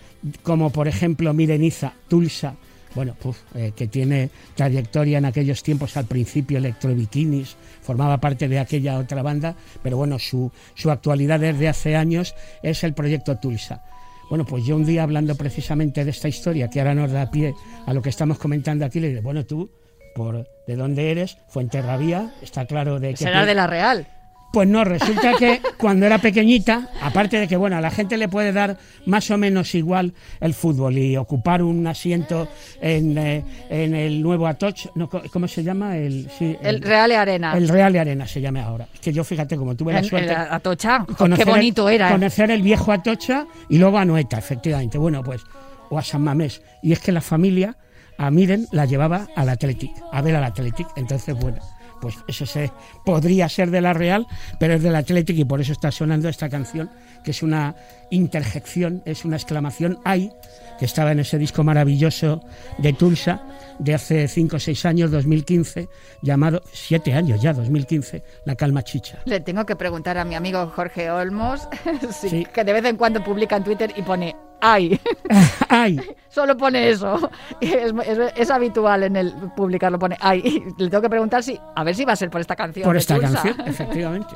como 0.44 0.72
por 0.72 0.88
ejemplo 0.88 1.34
Mireniza, 1.34 1.94
Tulsa, 2.08 2.56
bueno, 2.98 3.14
puf, 3.14 3.38
eh, 3.54 3.74
que 3.76 3.86
tiene 3.86 4.32
trayectoria 4.56 5.20
en 5.20 5.26
aquellos 5.26 5.62
tiempos 5.62 5.96
al 5.98 6.06
principio 6.06 6.58
Electrobikinis, 6.58 7.56
formaba 7.84 8.18
parte 8.18 8.48
de 8.48 8.58
aquella 8.58 8.98
otra 8.98 9.22
banda, 9.22 9.56
pero 9.84 9.98
bueno, 9.98 10.18
su, 10.18 10.52
su 10.74 10.90
actualidad 10.90 11.40
desde 11.40 11.68
hace 11.68 11.96
años 11.96 12.34
es 12.64 12.84
el 12.84 12.96
proyecto 12.96 13.38
Tulsa. 13.38 13.84
Bueno, 14.32 14.48
pues 14.48 14.66
yo 14.66 14.76
un 14.76 14.84
día 14.84 15.04
hablando 15.04 15.36
precisamente 15.36 16.04
de 16.04 16.10
esta 16.10 16.28
historia, 16.28 16.72
que 16.72 16.80
ahora 16.80 16.96
nos 16.96 17.12
da 17.12 17.30
pie 17.30 17.54
a 17.86 17.94
lo 17.94 18.02
que 18.02 18.10
estamos 18.10 18.40
comentando 18.40 18.84
aquí, 18.84 19.00
le 19.00 19.10
dije, 19.10 19.22
bueno, 19.22 19.46
tú, 19.46 19.70
por 20.16 20.48
¿de 20.66 20.76
dónde 20.76 21.12
eres? 21.12 21.38
Fuenterrabía, 21.50 22.34
está 22.42 22.66
claro 22.66 23.00
de 23.00 23.12
que... 23.12 23.18
Será 23.18 23.46
de 23.46 23.54
la 23.54 23.68
Real. 23.68 24.08
Pues 24.54 24.68
no, 24.68 24.84
resulta 24.86 25.34
que 25.38 25.62
cuando 25.78 26.06
era 26.06 26.18
pequeñita, 26.20 26.90
aparte 27.02 27.38
de 27.38 27.48
que 27.48 27.58
bueno, 27.58 27.76
a 27.78 27.82
la 27.82 27.92
gente 27.92 28.18
le 28.18 28.28
puede 28.30 28.54
dar 28.54 28.78
más 29.06 29.30
o 29.30 29.38
menos 29.38 29.76
igual 29.76 30.14
el 30.40 30.54
fútbol 30.54 30.98
y 30.98 31.16
ocupar 31.18 31.62
un 31.62 31.86
asiento 31.86 32.48
en, 32.82 33.18
eh, 33.18 33.44
en 33.70 33.94
el 33.94 34.22
nuevo 34.24 34.48
Atoch, 34.48 34.88
no, 34.96 35.10
¿cómo 35.10 35.48
se 35.48 35.64
llama? 35.64 35.98
El, 35.98 36.30
sí, 36.40 36.56
El 36.64 36.82
Real 36.82 37.12
Arena. 37.12 37.56
el 37.58 37.68
Real 37.68 37.92
de 37.94 38.00
Arena 38.00 38.26
se 38.26 38.40
llama 38.42 38.64
ahora. 38.64 38.88
Es 38.94 39.00
que 39.02 39.12
yo 39.14 39.24
fíjate, 39.24 39.58
como 39.58 39.76
tuve 39.76 39.94
la 39.94 40.00
El- 40.00 40.06
suerte... 40.06 40.32
el 40.32 40.38
Atocha. 40.38 41.06
Qué 41.08 41.14
conocer 41.16 41.48
el- 41.48 41.54
bonito 41.54 41.90
era. 41.90 42.10
¿eh? 42.10 42.12
Conocer 42.14 42.50
el 42.50 42.62
viejo 42.62 42.92
Atocha 42.92 43.46
y 43.70 43.78
luego 43.78 43.98
a 43.98 44.06
Noeta, 44.06 44.38
efectivamente. 44.40 44.98
Bueno, 44.98 45.22
pues, 45.24 45.42
o 45.90 46.00
a 46.00 46.02
San 46.04 46.24
Mamés. 46.24 46.62
Y 46.82 46.94
es 46.94 47.00
que 47.00 47.12
la 47.12 47.22
familia 47.22 47.76
a 48.18 48.32
Miren 48.32 48.66
la 48.72 48.86
llevaba 48.86 49.28
al 49.36 49.50
Athletic, 49.50 49.92
a 50.12 50.22
ver 50.22 50.36
al 50.38 50.44
Athletic. 50.46 50.88
Entonces, 50.96 51.36
bueno, 51.36 51.58
pues 52.02 52.16
eso 52.28 52.46
se, 52.46 52.72
podría 53.06 53.50
ser 53.50 53.72
de 53.72 53.82
la 53.82 53.94
Real, 53.94 54.28
pero 54.60 54.74
es 54.76 54.84
del 54.84 54.96
Athletic 54.96 55.38
y 55.38 55.46
por 55.46 55.62
eso 55.62 55.72
está 55.72 55.92
sonando 55.92 56.30
esta 56.30 56.50
canción, 56.50 56.90
que 57.24 57.32
es 57.32 57.44
una 57.44 57.76
interjección, 58.10 59.02
es 59.06 59.26
una 59.26 59.36
exclamación 59.36 60.00
¡ay! 60.04 60.32
que 60.80 60.86
estaba 60.86 61.12
en 61.12 61.20
ese 61.20 61.38
disco 61.38 61.64
maravilloso 61.64 62.42
de 62.78 62.94
Tulsa 62.94 63.42
de 63.80 63.94
hace 63.96 64.28
5 64.28 64.56
o 64.56 64.60
6 64.60 64.86
años, 64.86 65.12
2015, 65.12 65.88
llamado, 66.22 66.62
7 66.72 67.14
años 67.14 67.42
ya, 67.42 67.54
2015, 67.54 68.24
La 68.46 68.56
Calma 68.56 68.84
Chicha. 68.84 69.20
Le 69.26 69.40
tengo 69.40 69.66
que 69.66 69.76
preguntar 69.76 70.18
a 70.18 70.26
mi 70.26 70.36
amigo 70.36 70.68
Jorge 70.76 71.10
Olmos, 71.12 71.68
Sí. 72.12 72.46
que 72.54 72.64
de 72.64 72.74
vez 72.74 72.86
en 72.86 72.96
cuando 72.98 73.24
publica 73.24 73.58
en 73.58 73.64
Twitter 73.64 73.92
y 73.96 74.02
pone 74.04 74.36
¡ay! 74.62 75.00
¡Ay! 75.70 76.00
Solo 76.30 76.56
pone 76.58 76.90
eso. 76.90 77.30
Es, 77.62 77.94
es- 78.06 78.34
es 78.36 78.52
habitual 78.52 79.04
en 79.04 79.16
el 79.16 79.34
publicarlo, 79.56 79.98
pone 80.00 80.18
¡ay! 80.22 80.42
Y 80.78 80.82
le 80.84 80.90
tengo 80.90 81.02
que 81.02 81.10
preguntar 81.10 81.42
si, 81.44 81.60
a 81.76 81.84
ver 81.84 81.96
si 81.96 82.06
va 82.06 82.14
a 82.14 82.16
ser 82.16 82.30
por 82.30 82.42
esta 82.42 82.56
canción. 82.56 82.84
Por 82.86 82.98
esta 82.98 83.16
Tulsa. 83.16 83.42
canción, 83.42 83.68
efectivamente. 83.68 84.36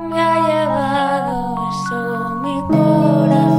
Me 0.00 0.20
ha 0.20 0.34
llevado 0.46 1.70
eso 1.70 2.34
mi 2.42 2.60
corazón. 2.68 3.55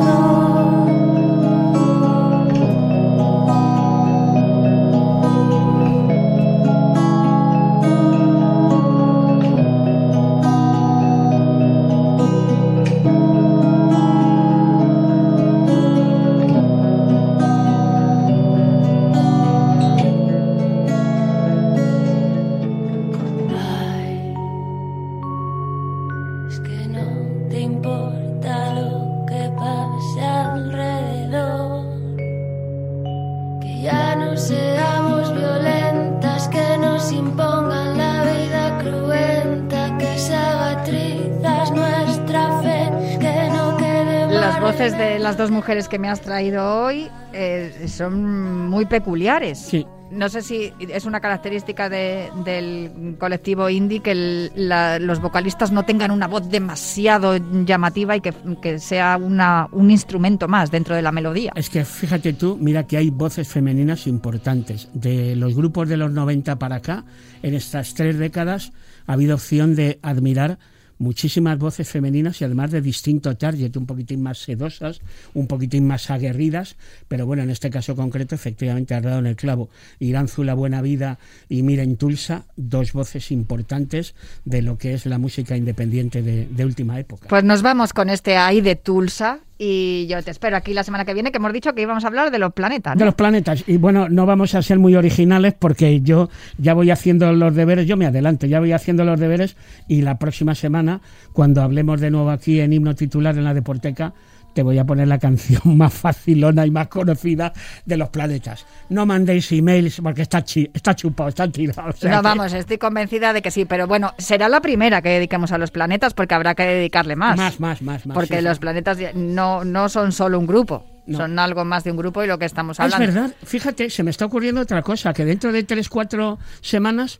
Las 45.28 45.38
dos 45.38 45.52
mujeres 45.52 45.90
que 45.90 46.00
me 46.00 46.08
has 46.08 46.22
traído 46.22 46.84
hoy 46.86 47.10
eh, 47.34 47.86
son 47.90 48.70
muy 48.70 48.86
peculiares. 48.86 49.58
Sí. 49.60 49.86
No 50.10 50.30
sé 50.30 50.42
si 50.42 50.72
es 50.80 51.04
una 51.04 51.20
característica 51.20 51.90
de- 51.90 52.30
del 52.46 53.16
colectivo 53.20 53.70
indie 53.70 54.00
que 54.00 54.12
el- 54.12 54.52
la- 54.56 55.00
los 55.00 55.20
vocalistas 55.20 55.74
no 55.74 55.84
tengan 55.84 56.12
una 56.12 56.28
voz 56.28 56.50
demasiado 56.50 57.36
llamativa 57.66 58.16
y 58.16 58.22
que, 58.22 58.34
que 58.62 58.80
sea 58.80 59.18
una, 59.22 59.68
un 59.74 59.92
instrumento 59.92 60.48
más 60.48 60.72
dentro 60.72 60.96
de 60.96 61.02
la 61.02 61.12
melodía. 61.12 61.52
Es 61.58 61.70
que 61.70 61.84
fíjate 61.84 62.32
tú, 62.32 62.58
mira 62.58 62.88
que 62.88 62.96
hay 62.96 63.10
voces 63.10 63.50
femeninas 63.50 64.08
importantes. 64.08 64.88
De 64.94 65.36
los 65.36 65.54
grupos 65.58 65.90
de 65.90 65.98
los 65.98 66.10
90 66.14 66.58
para 66.58 66.78
acá, 66.78 67.04
en 67.44 67.54
estas 67.54 67.94
tres 67.94 68.18
décadas, 68.18 68.72
ha 69.08 69.12
habido 69.14 69.36
opción 69.36 69.76
de 69.76 70.00
admirar 70.04 70.58
muchísimas 71.00 71.58
voces 71.58 71.90
femeninas 71.90 72.42
y 72.42 72.46
además 72.46 72.72
de 72.72 72.82
distinto 72.82 73.36
target, 73.38 73.76
un 73.78 73.86
poquitín 73.86 74.22
más 74.22 74.40
sedosas, 74.40 75.02
un 75.34 75.48
poquitín 75.48 75.88
más 75.88 76.10
aguerridas, 76.10 76.76
pero 77.08 77.26
bueno, 77.26 77.44
en 77.44 77.50
este 77.50 77.70
caso 77.70 77.96
concreto, 77.96 78.36
efectivamente, 78.36 78.96
has 78.96 79.04
dado 79.04 79.20
en 79.20 79.28
el 79.28 79.36
clavo. 79.36 79.70
Iranzu 80.00 80.44
La 80.44 80.54
Buena 80.54 80.82
Vida 80.82 81.20
y 81.50 81.64
Miren 81.64 81.98
Tulsa, 81.98 82.46
dos 82.56 82.94
voces 82.94 83.32
importantes 83.32 84.16
de 84.46 84.62
lo 84.62 84.78
que 84.78 84.94
es 84.94 85.06
la 85.06 85.18
música 85.18 85.56
independiente 85.56 86.22
de, 86.22 86.48
de 86.48 86.66
última 86.66 87.00
época. 87.00 87.28
Pues 87.28 87.44
nos 87.44 87.62
vamos 87.62 87.94
con 87.94 88.10
este 88.10 88.38
ahí 88.38 88.62
de 88.62 88.76
Tulsa 88.76 89.40
y 89.58 90.08
yo 90.08 90.22
te 90.22 90.32
espero 90.32 90.56
aquí 90.56 90.74
la 90.74 90.84
semana 90.84 91.06
que 91.06 91.14
viene 91.14 91.32
que 91.32 91.38
hemos 91.38 91.52
dicho 91.54 91.74
que 91.74 91.82
íbamos 91.82 92.04
a 92.04 92.08
hablar 92.08 92.32
de 92.32 92.40
los 92.40 92.54
planetas. 92.54 92.96
¿no? 92.96 93.00
De 93.00 93.06
los 93.06 93.16
planetas. 93.16 93.64
Y 93.68 93.78
bueno, 93.78 94.08
no 94.10 94.26
vamos 94.26 94.54
a 94.56 94.62
ser 94.62 94.80
muy 94.80 94.96
originales 94.96 95.54
porque 95.58 96.02
yo 96.02 96.30
ya 96.58 96.74
voy 96.74 96.92
haciendo 96.92 97.32
los 97.34 97.56
deberes, 97.56 97.88
yo 97.88 97.98
me 97.98 98.06
adelanto, 98.06 98.46
ya 98.46 98.60
voy 98.60 98.72
haciendo 98.72 99.04
los 99.04 99.20
deberes 99.20 99.56
y 99.88 100.02
la 100.02 100.20
próxima 100.20 100.56
semana, 100.56 101.02
cuando 101.34 101.62
hablemos 101.62 102.00
de 102.02 102.12
nuevo 102.12 102.30
aquí 102.30 102.60
en 102.60 102.74
himno 102.74 102.96
titular 102.96 103.38
en 103.38 103.44
la 103.44 103.54
Deporteca, 103.54 104.14
te 104.58 104.64
voy 104.64 104.80
a 104.80 104.86
poner 104.86 105.08
la 105.08 105.20
canción 105.20 105.62
más 105.78 105.94
facilona 105.94 106.66
y 106.66 106.72
más 106.72 106.88
conocida 106.88 107.54
de 107.86 107.96
los 107.96 108.10
planetas. 108.10 108.66
No 108.90 109.06
mandéis 109.06 109.52
emails 109.52 110.02
porque 110.02 110.24
está, 110.24 110.44
chi- 110.44 110.68
está 110.74 110.96
chupado, 110.96 111.30
está 111.30 111.48
tirado. 111.48 111.90
o 111.90 111.92
sea 111.94 112.10
no, 112.10 112.18
que- 112.18 112.24
vamos, 112.24 112.54
estoy 112.54 112.80
convencida 112.80 113.34
de 113.34 113.44
que 113.44 113.52
sí, 113.52 113.66
pero 113.66 113.86
bueno, 113.86 114.16
será 114.18 114.50
la 114.50 114.60
primera 114.60 115.04
que 115.04 115.10
dediquemos 115.10 115.52
a 115.52 115.60
los 115.60 115.70
planetas 115.70 116.16
porque 116.16 116.34
habrá 116.34 116.56
que 116.56 116.64
dedicarle 116.64 117.16
más. 117.16 117.38
Más, 117.38 117.60
más, 117.60 117.84
más, 117.84 118.08
más. 118.08 118.16
porque 118.16 118.34
sí, 118.34 118.40
sí. 118.40 118.46
los 118.46 118.58
planetas 118.58 118.98
no, 119.14 119.64
no 119.64 119.90
son 119.90 120.12
solo 120.12 120.40
un 120.40 120.48
grupo, 120.48 120.84
No. 121.06 121.20
son 121.20 121.38
algo 121.38 121.64
más 121.64 121.84
de 121.84 121.92
un 121.92 121.98
grupo 121.98 122.24
y 122.24 122.28
lo 122.28 122.40
que 122.40 122.46
estamos 122.46 122.80
Ah, 122.80 122.88
Es 122.88 122.96
hablando. 122.96 123.14
verdad, 123.22 123.36
fíjate, 123.44 123.92
se 123.92 124.02
me 124.02 124.10
está 124.10 124.26
ocurriendo 124.26 124.62
otra 124.62 124.82
cosa, 124.82 125.14
que 125.14 125.24
dentro 125.24 125.52
de 125.52 125.62
tres, 125.66 125.88
cuatro 125.88 126.40
semanas 126.62 127.20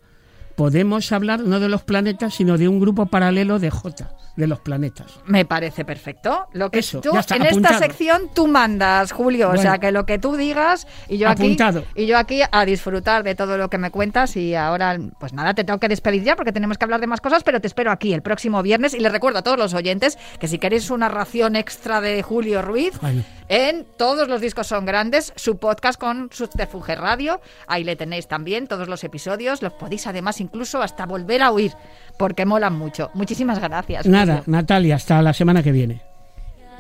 podemos 0.56 1.12
hablar 1.12 1.42
no 1.42 1.60
de 1.60 1.70
los 1.70 1.84
planetas, 1.84 2.34
sino 2.34 2.58
de 2.58 2.68
un 2.68 2.80
grupo 2.80 3.06
paralelo 3.06 3.60
de 3.60 3.70
J, 3.70 4.10
de 4.38 4.48
los 4.48 4.60
planetas. 4.60 5.20
Me 5.26 5.44
parece 5.44 5.84
perfecto. 5.84 6.48
Lo 6.54 6.72
que 6.72 6.80
Eso, 6.80 7.02
tú, 7.02 7.12
ya 7.14 7.20
está, 7.20 7.36
en 7.36 7.48
apuntado. 7.48 7.74
esta 7.76 7.86
sección 7.88 8.30
tú 8.34 8.48
mandas, 8.48 9.12
Julio. 9.12 9.50
O 9.50 9.58
sea, 9.58 9.80
que 9.80 9.92
lo 9.92 10.06
que 10.06 10.20
tú 10.20 10.38
digas 10.38 10.88
y 11.10 11.18
yo 11.18 11.28
aquí 11.28 11.58
y 11.96 12.06
yo 12.06 12.18
aquí 12.18 12.42
a 12.50 12.66
disfrutar 12.66 13.24
de 13.24 13.36
todo 13.36 13.58
lo 13.58 13.70
que 13.70 13.80
me 13.80 13.90
cuentas 13.92 14.38
y 14.38 14.56
ahora 14.56 14.98
pues 15.20 15.34
nada, 15.34 15.54
te 15.54 15.64
tengo 15.64 15.80
que 15.80 15.90
despedir 15.90 16.24
ya 16.24 16.36
porque 16.36 16.52
tenemos 16.54 16.78
que 16.78 16.86
hablar 16.86 17.02
de 17.02 17.08
más 17.08 17.20
cosas, 17.20 17.44
pero 17.44 17.60
te 17.60 17.68
espero 17.68 17.92
aquí 17.92 18.14
el 18.14 18.22
próximo 18.22 18.62
viernes 18.62 18.94
y 18.94 19.00
les 19.00 19.12
recuerdo 19.12 19.40
a 19.40 19.42
todos 19.42 19.58
los 19.58 19.74
oyentes 19.74 20.18
que 20.40 20.48
si 20.48 20.60
queréis 20.60 20.92
una 20.92 21.10
ración 21.10 21.56
extra 21.56 22.00
de 22.00 22.22
Julio 22.22 22.62
Ruiz 22.62 22.94
Ay. 23.02 23.26
en 23.50 23.86
todos 23.98 24.28
los 24.28 24.40
discos 24.40 24.68
son 24.68 24.86
grandes, 24.86 25.34
su 25.36 25.58
podcast 25.58 26.00
con 26.00 26.30
Subterfuge 26.32 26.96
Radio, 26.96 27.42
ahí 27.66 27.84
le 27.84 27.96
tenéis 27.96 28.28
también 28.28 28.68
todos 28.68 28.88
los 28.88 29.04
episodios, 29.04 29.64
los 29.64 29.74
podéis 29.74 30.06
además 30.06 30.40
incluso 30.42 30.84
hasta 30.84 31.08
volver 31.08 31.42
a 31.42 31.52
oír 31.52 31.74
porque 32.18 32.46
molan 32.46 32.76
mucho. 32.78 33.10
Muchísimas 33.14 33.60
gracias. 33.60 34.06
Nada, 34.06 34.27
Natalia, 34.46 34.96
hasta 34.96 35.22
la 35.22 35.34
semana 35.34 35.64
que 35.64 35.72
viene. 35.72 36.02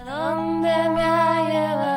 ¿A 0.06 0.10
dónde 0.10 0.70
me 0.90 1.02
ha 1.02 1.97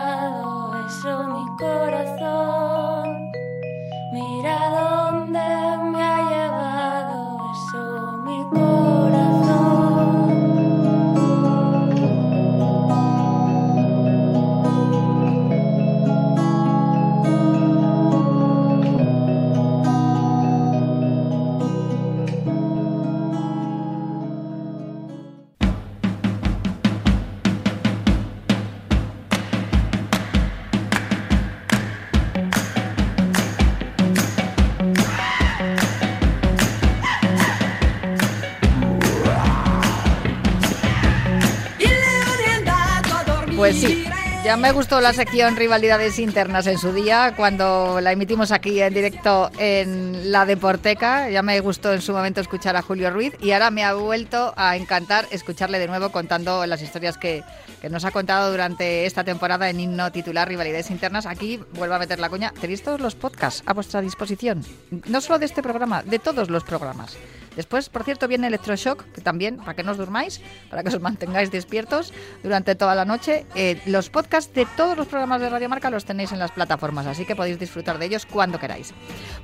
ya 44.50 44.57
me 44.57 44.73
gustó 44.73 45.00
la 45.00 45.12
sección 45.12 45.54
Rivalidades 45.54 46.19
Internas 46.19 46.66
en 46.66 46.76
su 46.76 46.92
día, 46.92 47.35
cuando 47.37 48.00
la 48.00 48.11
emitimos 48.11 48.50
aquí 48.50 48.83
en 48.83 48.92
directo 48.92 49.49
en 49.61 50.33
la 50.33 50.45
Deporteca. 50.45 51.30
Ya 51.30 51.40
me 51.40 51.61
gustó 51.61 51.92
en 51.92 52.02
su 52.02 52.12
momento 52.12 52.40
escuchar 52.40 52.75
a 52.75 52.83
Julio 52.83 53.12
Ruiz 53.12 53.33
y 53.40 53.52
ahora 53.52 53.71
me 53.71 53.85
ha 53.85 53.95
vuelto 53.95 54.52
a 54.57 54.76
encantar 54.76 55.28
escucharle 55.30 55.78
de 55.78 55.87
nuevo 55.87 56.11
contando 56.11 56.66
las 56.66 56.83
historias 56.83 57.16
que, 57.16 57.45
que 57.80 57.90
nos 57.90 58.04
ha 58.04 58.11
contado 58.11 58.50
durante 58.50 59.07
esta 59.07 59.23
temporada 59.23 59.71
en 59.71 59.78
himno 59.78 60.11
titular 60.11 60.49
Rivalidades 60.49 60.90
Internas. 60.90 61.26
Aquí 61.26 61.61
vuelvo 61.75 61.95
a 61.95 62.00
meter 62.00 62.19
la 62.19 62.28
cuña. 62.28 62.52
Tenéis 62.61 62.83
todos 62.83 63.00
los 63.00 63.14
podcasts 63.14 63.62
a 63.66 63.73
vuestra 63.73 64.00
disposición. 64.00 64.64
No 65.07 65.21
solo 65.21 65.38
de 65.38 65.47
este 65.47 65.62
programa, 65.62 66.02
de 66.02 66.19
todos 66.19 66.50
los 66.50 66.64
programas. 66.64 67.16
Después, 67.57 67.88
por 67.88 68.04
cierto, 68.04 68.28
viene 68.28 68.47
Electroshock, 68.47 69.04
que 69.12 69.21
también, 69.21 69.57
para 69.57 69.75
que 69.75 69.83
no 69.83 69.92
os 69.92 69.99
durmáis, 69.99 70.40
para 70.71 70.83
que 70.83 70.88
os 70.88 71.00
mantengáis 71.00 71.50
despiertos 71.50 72.12
durante 72.42 72.75
toda 72.75 72.95
la 72.95 73.04
noche. 73.04 73.45
Eh, 73.54 73.80
los 73.87 74.09
podcasts 74.11 74.54
de 74.54 74.66
todos 74.76 74.97
los 74.97 75.07
programas 75.09 75.40
de 75.40 75.50
Radio 75.50 75.69
Marca 75.69 75.90
los 75.90 76.04
tenéis 76.04 76.33
en 76.33 76.38
las 76.38 76.52
plataformas, 76.52 77.07
así 77.07 77.25
que 77.25 77.37
podéis 77.37 77.59
disfrutar 77.59 77.99
de 77.99 78.07
ellos 78.07 78.26
cuando 78.26 78.59
queráis. 78.59 78.95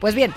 Pues 0.00 0.14
bien, 0.14 0.32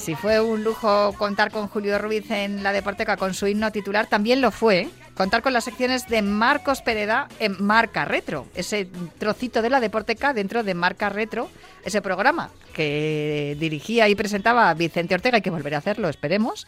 Si 0.00 0.14
fue 0.14 0.40
un 0.40 0.64
lujo 0.64 1.12
contar 1.18 1.50
con 1.50 1.68
Julio 1.68 1.98
Ruiz 1.98 2.30
en 2.30 2.62
la 2.62 2.72
Deporteca 2.72 3.18
con 3.18 3.34
su 3.34 3.46
himno 3.46 3.70
titular, 3.70 4.06
también 4.06 4.40
lo 4.40 4.50
fue 4.50 4.88
contar 5.20 5.42
con 5.42 5.52
las 5.52 5.64
secciones 5.64 6.08
de 6.08 6.22
Marcos 6.22 6.80
Pereda 6.80 7.28
en 7.40 7.62
Marca 7.62 8.06
Retro, 8.06 8.46
ese 8.54 8.88
trocito 9.18 9.60
de 9.60 9.68
la 9.68 9.78
Deporteca 9.78 10.32
dentro 10.32 10.62
de 10.62 10.72
Marca 10.72 11.10
Retro, 11.10 11.50
ese 11.84 12.00
programa 12.00 12.48
que 12.72 13.54
dirigía 13.60 14.08
y 14.08 14.14
presentaba 14.14 14.72
Vicente 14.72 15.14
Ortega 15.14 15.36
y 15.36 15.42
que 15.42 15.50
volverá 15.50 15.76
a 15.76 15.80
hacerlo, 15.80 16.08
esperemos 16.08 16.66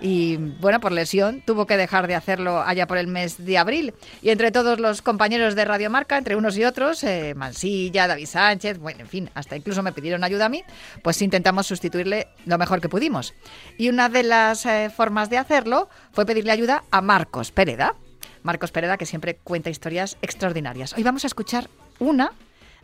y 0.00 0.36
bueno, 0.36 0.80
por 0.80 0.92
lesión 0.92 1.42
tuvo 1.44 1.66
que 1.66 1.76
dejar 1.76 2.06
de 2.06 2.14
hacerlo 2.14 2.62
allá 2.62 2.86
por 2.86 2.98
el 2.98 3.06
mes 3.06 3.44
de 3.44 3.58
abril. 3.58 3.94
Y 4.22 4.30
entre 4.30 4.50
todos 4.50 4.80
los 4.80 5.02
compañeros 5.02 5.54
de 5.54 5.64
Radio 5.64 5.90
Marca, 5.90 6.16
entre 6.16 6.36
unos 6.36 6.56
y 6.56 6.64
otros, 6.64 7.04
eh, 7.04 7.34
Mansilla, 7.34 8.06
David 8.06 8.26
Sánchez, 8.26 8.78
bueno, 8.78 9.00
en 9.00 9.08
fin, 9.08 9.30
hasta 9.34 9.56
incluso 9.56 9.82
me 9.82 9.92
pidieron 9.92 10.24
ayuda 10.24 10.46
a 10.46 10.48
mí, 10.48 10.62
pues 11.02 11.20
intentamos 11.22 11.66
sustituirle 11.66 12.28
lo 12.46 12.56
mejor 12.58 12.80
que 12.80 12.88
pudimos. 12.88 13.34
Y 13.76 13.88
una 13.88 14.08
de 14.08 14.22
las 14.22 14.64
eh, 14.66 14.90
formas 14.94 15.28
de 15.28 15.38
hacerlo 15.38 15.88
fue 16.12 16.26
pedirle 16.26 16.52
ayuda 16.52 16.84
a 16.90 17.00
Marcos 17.00 17.50
Pereda. 17.52 17.94
Marcos 18.42 18.72
Pereda, 18.72 18.96
que 18.96 19.06
siempre 19.06 19.36
cuenta 19.36 19.68
historias 19.68 20.16
extraordinarias. 20.22 20.94
Hoy 20.96 21.02
vamos 21.02 21.24
a 21.24 21.26
escuchar 21.26 21.68
una 21.98 22.32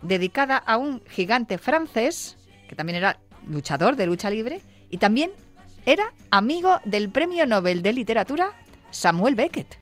dedicada 0.02 0.58
a 0.58 0.76
un 0.76 1.02
gigante 1.08 1.56
francés, 1.56 2.36
que 2.68 2.76
también 2.76 2.96
era 2.96 3.18
luchador 3.48 3.96
de 3.96 4.06
lucha 4.06 4.28
libre, 4.28 4.60
y 4.90 4.98
también 4.98 5.30
era 5.86 6.12
amigo 6.32 6.80
del 6.84 7.10
Premio 7.10 7.46
Nobel 7.46 7.80
de 7.80 7.92
Literatura 7.92 8.52
Samuel 8.90 9.36
Beckett. 9.36 9.78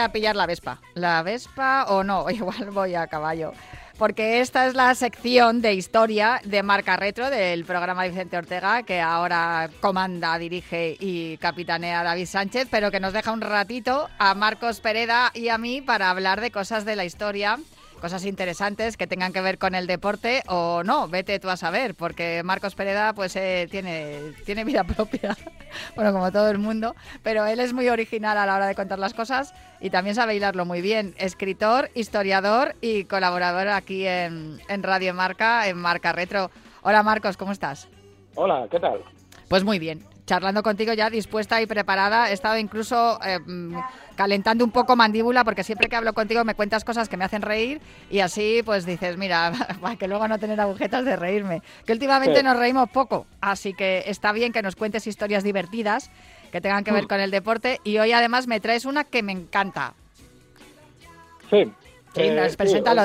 A 0.00 0.12
pillar 0.12 0.36
la 0.36 0.46
Vespa. 0.46 0.80
¿La 0.94 1.22
Vespa 1.22 1.86
o 1.88 2.02
no? 2.02 2.28
Igual 2.30 2.70
voy 2.70 2.94
a 2.94 3.06
caballo. 3.06 3.52
Porque 3.98 4.40
esta 4.40 4.66
es 4.66 4.74
la 4.74 4.94
sección 4.94 5.60
de 5.60 5.74
historia 5.74 6.40
de 6.44 6.62
Marca 6.62 6.96
Retro 6.96 7.28
del 7.28 7.66
programa 7.66 8.04
Vicente 8.04 8.38
Ortega, 8.38 8.82
que 8.82 8.98
ahora 8.98 9.68
comanda, 9.80 10.38
dirige 10.38 10.96
y 10.98 11.36
capitanea 11.36 12.02
David 12.02 12.24
Sánchez, 12.24 12.68
pero 12.70 12.90
que 12.90 12.98
nos 12.98 13.12
deja 13.12 13.30
un 13.30 13.42
ratito 13.42 14.08
a 14.18 14.34
Marcos 14.34 14.80
Pereda 14.80 15.30
y 15.34 15.48
a 15.48 15.58
mí 15.58 15.82
para 15.82 16.08
hablar 16.08 16.40
de 16.40 16.50
cosas 16.50 16.86
de 16.86 16.96
la 16.96 17.04
historia 17.04 17.58
cosas 18.00 18.24
interesantes 18.24 18.96
que 18.96 19.06
tengan 19.06 19.32
que 19.32 19.40
ver 19.40 19.58
con 19.58 19.74
el 19.74 19.86
deporte 19.86 20.42
o 20.48 20.82
no, 20.82 21.06
vete 21.06 21.38
tú 21.38 21.48
a 21.50 21.56
saber, 21.56 21.94
porque 21.94 22.42
Marcos 22.42 22.74
Pereda 22.74 23.12
pues 23.12 23.36
eh, 23.36 23.68
tiene, 23.70 24.32
tiene 24.44 24.64
vida 24.64 24.82
propia, 24.82 25.36
bueno, 25.94 26.12
como 26.12 26.32
todo 26.32 26.50
el 26.50 26.58
mundo, 26.58 26.96
pero 27.22 27.46
él 27.46 27.60
es 27.60 27.72
muy 27.72 27.88
original 27.88 28.38
a 28.38 28.46
la 28.46 28.56
hora 28.56 28.66
de 28.66 28.74
contar 28.74 28.98
las 28.98 29.14
cosas 29.14 29.54
y 29.80 29.90
también 29.90 30.14
sabe 30.14 30.36
hilarlo 30.36 30.64
muy 30.64 30.80
bien. 30.80 31.14
Escritor, 31.18 31.90
historiador 31.94 32.74
y 32.80 33.04
colaborador 33.04 33.68
aquí 33.68 34.06
en, 34.06 34.60
en 34.68 34.82
Radio 34.82 35.14
Marca, 35.14 35.68
en 35.68 35.78
Marca 35.78 36.12
Retro. 36.12 36.50
Hola 36.82 37.02
Marcos, 37.02 37.36
¿cómo 37.36 37.52
estás? 37.52 37.88
Hola, 38.34 38.66
¿qué 38.70 38.78
tal? 38.78 39.00
Pues 39.48 39.64
muy 39.64 39.78
bien, 39.78 40.04
charlando 40.26 40.62
contigo 40.62 40.92
ya 40.92 41.10
dispuesta 41.10 41.60
y 41.60 41.66
preparada. 41.66 42.30
He 42.30 42.32
estado 42.32 42.56
incluso 42.56 43.18
eh, 43.24 43.40
mm, 43.40 43.74
calentando 44.14 44.64
un 44.64 44.70
poco 44.70 44.94
mandíbula 44.94 45.42
porque 45.42 45.64
siempre 45.64 45.88
que 45.88 45.96
hablo 45.96 46.12
contigo 46.12 46.44
me 46.44 46.54
cuentas 46.54 46.84
cosas 46.84 47.08
que 47.08 47.16
me 47.16 47.24
hacen 47.24 47.42
reír 47.42 47.80
y 48.10 48.20
así 48.20 48.62
pues 48.64 48.86
dices, 48.86 49.16
mira, 49.16 49.52
para 49.80 49.96
que 49.96 50.06
luego 50.06 50.28
no 50.28 50.38
tener 50.38 50.60
agujetas 50.60 51.04
de 51.04 51.16
reírme. 51.16 51.62
Que 51.84 51.92
últimamente 51.92 52.42
nos 52.44 52.56
reímos 52.56 52.88
poco, 52.90 53.26
así 53.40 53.74
que 53.74 54.04
está 54.06 54.30
bien 54.30 54.52
que 54.52 54.62
nos 54.62 54.76
cuentes 54.76 55.08
historias 55.08 55.42
divertidas 55.42 56.10
que 56.50 56.60
tengan 56.60 56.84
que 56.84 56.92
ver 56.92 57.04
mm. 57.04 57.08
con 57.08 57.20
el 57.20 57.30
deporte 57.30 57.80
y 57.84 57.98
hoy 57.98 58.12
además 58.12 58.46
me 58.46 58.60
traes 58.60 58.84
una 58.84 59.04
que 59.04 59.22
me 59.22 59.32
encanta. 59.32 59.94
Sí. 61.50 61.70
Eh, 62.16 62.54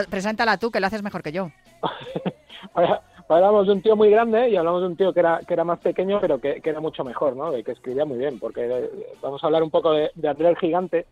preséntala 0.09 0.57
tú, 0.57 0.71
que 0.71 0.79
lo 0.79 0.87
haces 0.87 1.03
mejor 1.03 1.21
que 1.21 1.31
yo. 1.31 1.51
hablamos 3.29 3.67
de 3.67 3.73
un 3.73 3.81
tío 3.81 3.95
muy 3.95 4.09
grande 4.09 4.49
y 4.49 4.55
hablamos 4.55 4.81
de 4.81 4.87
un 4.87 4.95
tío 4.95 5.13
que 5.13 5.19
era, 5.19 5.39
que 5.47 5.53
era 5.53 5.63
más 5.63 5.79
pequeño, 5.79 6.19
pero 6.19 6.39
que, 6.39 6.61
era 6.63 6.79
mucho 6.79 7.03
mejor, 7.03 7.35
¿no? 7.35 7.55
Y 7.57 7.63
que 7.63 7.71
escribía 7.71 8.05
muy 8.05 8.17
bien, 8.17 8.39
porque 8.39 8.65
eh, 8.65 8.89
vamos 9.21 9.43
a 9.43 9.47
hablar 9.47 9.63
un 9.63 9.71
poco 9.71 9.91
de, 9.91 10.11
de 10.15 10.29
el 10.29 10.57
Gigante 10.57 11.05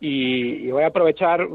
y, 0.00 0.70
voy 0.70 0.82
a 0.82 0.88
aprovechar, 0.88 1.46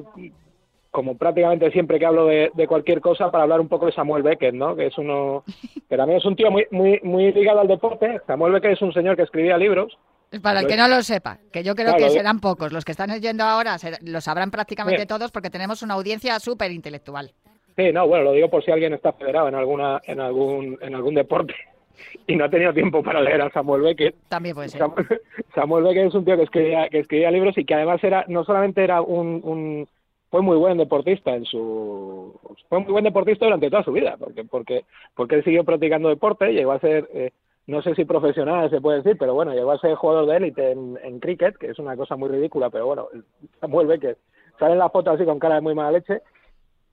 como 0.92 1.18
prácticamente 1.18 1.72
siempre 1.72 1.98
que 1.98 2.06
hablo 2.06 2.26
de, 2.26 2.52
cualquier 2.68 3.00
cosa, 3.00 3.32
para 3.32 3.44
hablar 3.44 3.62
un 3.62 3.70
poco 3.70 3.86
de 3.86 3.94
Samuel 3.94 4.24
Beckett, 4.24 4.54
¿no? 4.54 4.76
Que 4.76 4.88
es 4.88 4.98
uno, 4.98 5.44
que 5.90 5.98
también 5.98 6.20
es 6.20 6.26
un 6.26 6.36
tío 6.36 6.52
muy, 6.52 6.68
muy, 6.70 7.00
muy 7.02 7.32
ligado 7.32 7.62
al 7.62 7.68
deporte. 7.68 8.20
Samuel 8.28 8.54
Beckett 8.54 8.74
es 8.74 8.82
un 8.82 8.94
señor 8.94 9.16
que 9.16 9.24
escribía 9.24 9.58
libros. 9.58 9.98
Para 10.42 10.62
el 10.62 10.68
que 10.68 10.78
no 10.78 10.88
lo 10.88 11.02
sepa, 11.02 11.40
que 11.52 11.62
yo 11.62 11.76
creo 11.76 11.96
que 11.98 12.10
serán 12.10 12.40
pocos. 12.40 12.72
Los 12.72 12.86
que 12.86 12.94
están 12.94 13.12
oyendo 13.12 13.44
ahora 13.44 13.76
lo 14.02 14.22
sabrán 14.22 14.50
prácticamente 14.50 15.06
todos 15.06 15.30
porque 15.30 15.50
tenemos 15.50 15.82
una 15.82 15.96
audiencia 15.96 16.40
súper 16.40 16.72
intelectual. 16.72 17.32
Sí, 17.76 17.92
no, 17.92 18.08
bueno, 18.08 18.26
lo 18.26 18.32
digo 18.34 18.50
por 18.50 18.64
si 18.64 18.72
alguien 18.72 18.94
está 18.94 19.12
federado 19.14 19.50
en 19.50 19.56
alguna 19.56 20.00
en 20.06 20.22
algún 20.22 20.78
en 20.82 20.96
algún 20.96 21.16
deporte 21.16 21.54
y 22.28 22.36
no 22.38 22.46
ha 22.46 22.50
tenido 22.50 22.74
tiempo 22.74 23.04
para 23.04 23.22
leer 23.22 23.42
a 23.42 23.52
Samuel 23.52 23.82
Beckett. 23.82 24.16
También 24.30 24.56
puede 24.56 24.70
ser. 24.70 24.82
Samuel, 25.56 25.84
Beckett 25.84 26.08
es 26.08 26.14
un 26.14 26.24
tío 26.24 26.38
que 26.38 26.44
escribía 26.44 26.88
que 26.90 27.00
escribía 27.00 27.32
libros 27.32 27.58
y 27.58 27.66
que 27.66 27.74
además 27.74 28.02
era 28.02 28.24
no 28.30 28.46
solamente 28.46 28.84
era 28.86 29.02
un, 29.02 29.42
un 29.44 29.88
fue 30.32 30.42
muy 30.42 30.58
buen 30.58 30.78
deportista 30.78 31.36
en 31.36 31.46
su 31.46 32.34
fue 32.70 32.80
muy 32.80 32.92
buen 32.92 33.04
deportista 33.04 33.46
durante 33.46 33.70
toda 33.70 33.84
su 33.84 33.92
vida 33.92 34.16
porque 34.18 34.44
porque 34.46 34.86
porque 35.14 35.36
él 35.36 35.44
siguió 35.44 35.64
practicando 35.64 36.10
deporte 36.10 36.54
llegó 36.54 36.72
a 36.72 36.80
ser 36.80 37.08
eh, 37.14 37.32
no 37.68 37.82
sé 37.82 37.94
si 37.96 38.06
profesional 38.06 38.70
se 38.70 38.82
puede 38.82 39.02
decir 39.02 39.18
pero 39.20 39.34
bueno 39.34 39.54
llegó 39.54 39.74
a 39.74 39.80
ser 39.80 39.94
jugador 39.96 40.26
de 40.28 40.38
élite 40.38 40.72
en, 40.72 40.98
en 41.04 41.20
cricket 41.20 41.58
que 41.58 41.68
es 41.68 41.80
una 41.80 41.96
cosa 41.96 42.16
muy 42.16 42.30
ridícula 42.30 42.70
pero 42.70 42.88
bueno 42.88 43.10
Samuel 43.60 43.88
Beckett 43.88 44.18
sale 44.58 44.74
en 44.74 44.80
la 44.80 44.90
foto 44.90 45.12
así 45.12 45.26
con 45.26 45.38
cara 45.38 45.56
de 45.56 45.62
muy 45.62 45.76
mala 45.76 45.92
leche 45.92 46.22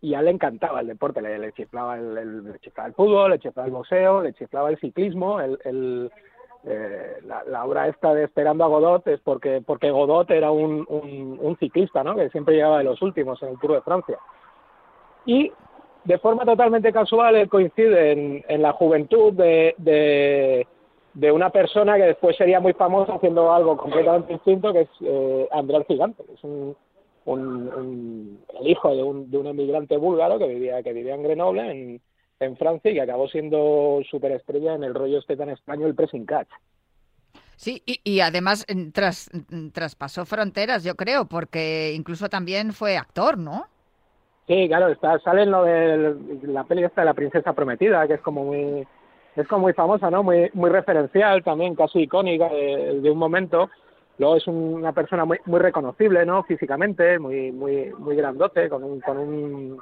y 0.00 0.14
a 0.14 0.20
él 0.20 0.26
le 0.26 0.30
encantaba 0.30 0.80
el 0.80 0.86
deporte, 0.86 1.20
le, 1.20 1.52
chiflaba 1.52 1.98
el, 1.98 2.16
el, 2.16 2.60
chiflaba 2.60 2.88
el 2.88 2.94
fútbol, 2.94 3.32
le 3.32 3.40
chiflaba 3.40 3.66
el 3.66 3.72
boxeo, 3.72 4.22
le 4.22 4.32
chiflaba 4.32 4.70
el 4.70 4.78
ciclismo, 4.78 5.40
el, 5.40 5.58
el 5.64 6.12
eh, 6.70 7.16
la, 7.24 7.64
obra 7.64 7.88
esta 7.88 8.12
de 8.12 8.24
Esperando 8.24 8.64
a 8.64 8.68
Godot 8.68 9.06
es 9.08 9.20
porque 9.20 9.62
porque 9.64 9.90
Godot 9.90 10.30
era 10.30 10.50
un, 10.50 10.84
un, 10.88 11.56
ciclista, 11.58 12.04
¿no? 12.04 12.14
Que 12.14 12.28
siempre 12.28 12.56
llegaba 12.56 12.78
de 12.78 12.84
los 12.84 13.00
últimos 13.00 13.42
en 13.42 13.50
el 13.50 13.58
Tour 13.58 13.72
de 13.72 13.80
Francia. 13.80 14.18
Y 15.24 15.50
de 16.04 16.18
forma 16.18 16.44
totalmente 16.44 16.92
casual 16.92 17.36
él 17.36 17.48
coincide 17.48 18.12
en, 18.12 18.44
en 18.48 18.62
la 18.62 18.72
juventud 18.72 19.32
de, 19.32 19.74
de, 19.78 20.66
de, 21.14 21.32
una 21.32 21.50
persona 21.50 21.96
que 21.96 22.04
después 22.04 22.36
sería 22.36 22.60
muy 22.60 22.74
famosa 22.74 23.14
haciendo 23.14 23.52
algo 23.52 23.76
completamente 23.76 24.34
distinto, 24.34 24.72
que 24.72 24.82
es 24.82 24.88
eh, 25.00 25.48
Andrés 25.52 25.86
Gigante, 25.86 26.22
que 26.24 26.34
es 26.34 26.44
un, 26.44 26.76
un, 27.24 28.40
el 28.60 28.66
hijo 28.68 28.94
de 28.94 29.02
un, 29.02 29.30
de 29.30 29.38
un 29.38 29.46
emigrante 29.46 29.96
búlgaro 29.96 30.38
que 30.38 30.48
vivía, 30.48 30.82
que 30.82 30.92
vivía 30.92 31.14
en 31.14 31.22
Grenoble, 31.22 31.70
en, 31.70 32.00
en 32.40 32.56
Francia, 32.56 32.90
y 32.90 32.94
que 32.94 33.00
acabó 33.00 33.28
siendo 33.28 34.00
superestrella 34.10 34.74
en 34.74 34.84
el 34.84 34.94
rollo 34.94 35.18
este 35.18 35.36
tan 35.36 35.50
extraño, 35.50 35.86
el 35.86 35.94
pressing 35.94 36.26
catch. 36.26 36.48
Sí, 37.56 37.82
y, 37.86 38.00
y 38.04 38.20
además 38.20 38.64
tras, 38.92 39.30
traspasó 39.72 40.24
fronteras, 40.24 40.84
yo 40.84 40.94
creo, 40.94 41.26
porque 41.26 41.92
incluso 41.94 42.28
también 42.28 42.72
fue 42.72 42.96
actor, 42.96 43.36
¿no? 43.36 43.66
Sí, 44.46 44.68
claro, 44.68 44.88
está, 44.88 45.18
sale 45.18 45.42
en 45.42 45.50
lo 45.50 45.64
de 45.64 46.16
la 46.42 46.64
peli 46.64 46.84
esta 46.84 47.02
de 47.02 47.06
la 47.06 47.14
princesa 47.14 47.52
prometida, 47.52 48.06
que 48.06 48.14
es 48.14 48.20
como 48.20 48.44
muy 48.44 48.86
es 49.36 49.46
como 49.46 49.62
muy 49.62 49.72
famosa, 49.72 50.10
¿no? 50.10 50.22
Muy 50.22 50.50
muy 50.54 50.70
referencial 50.70 51.42
también, 51.42 51.74
casi 51.74 52.00
icónica 52.00 52.48
de, 52.48 53.00
de 53.00 53.10
un 53.10 53.18
momento 53.18 53.68
Luego 54.18 54.36
es 54.36 54.46
una 54.48 54.92
persona 54.92 55.24
muy, 55.24 55.38
muy 55.44 55.60
reconocible, 55.60 56.26
¿no? 56.26 56.42
Físicamente, 56.42 57.18
muy, 57.20 57.52
muy, 57.52 57.92
muy 57.98 58.16
grandote, 58.16 58.68
con, 58.68 58.82
un, 58.82 59.00
con 59.00 59.16
un, 59.16 59.78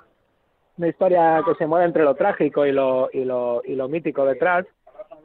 una 0.78 0.88
historia 0.88 1.42
que 1.46 1.54
se 1.54 1.66
mueve 1.66 1.86
entre 1.86 2.04
lo 2.04 2.14
trágico 2.14 2.66
y 2.66 2.72
lo, 2.72 3.08
y 3.12 3.24
lo, 3.24 3.62
y 3.64 3.74
lo 3.74 3.88
mítico 3.88 4.24
detrás. 4.24 4.66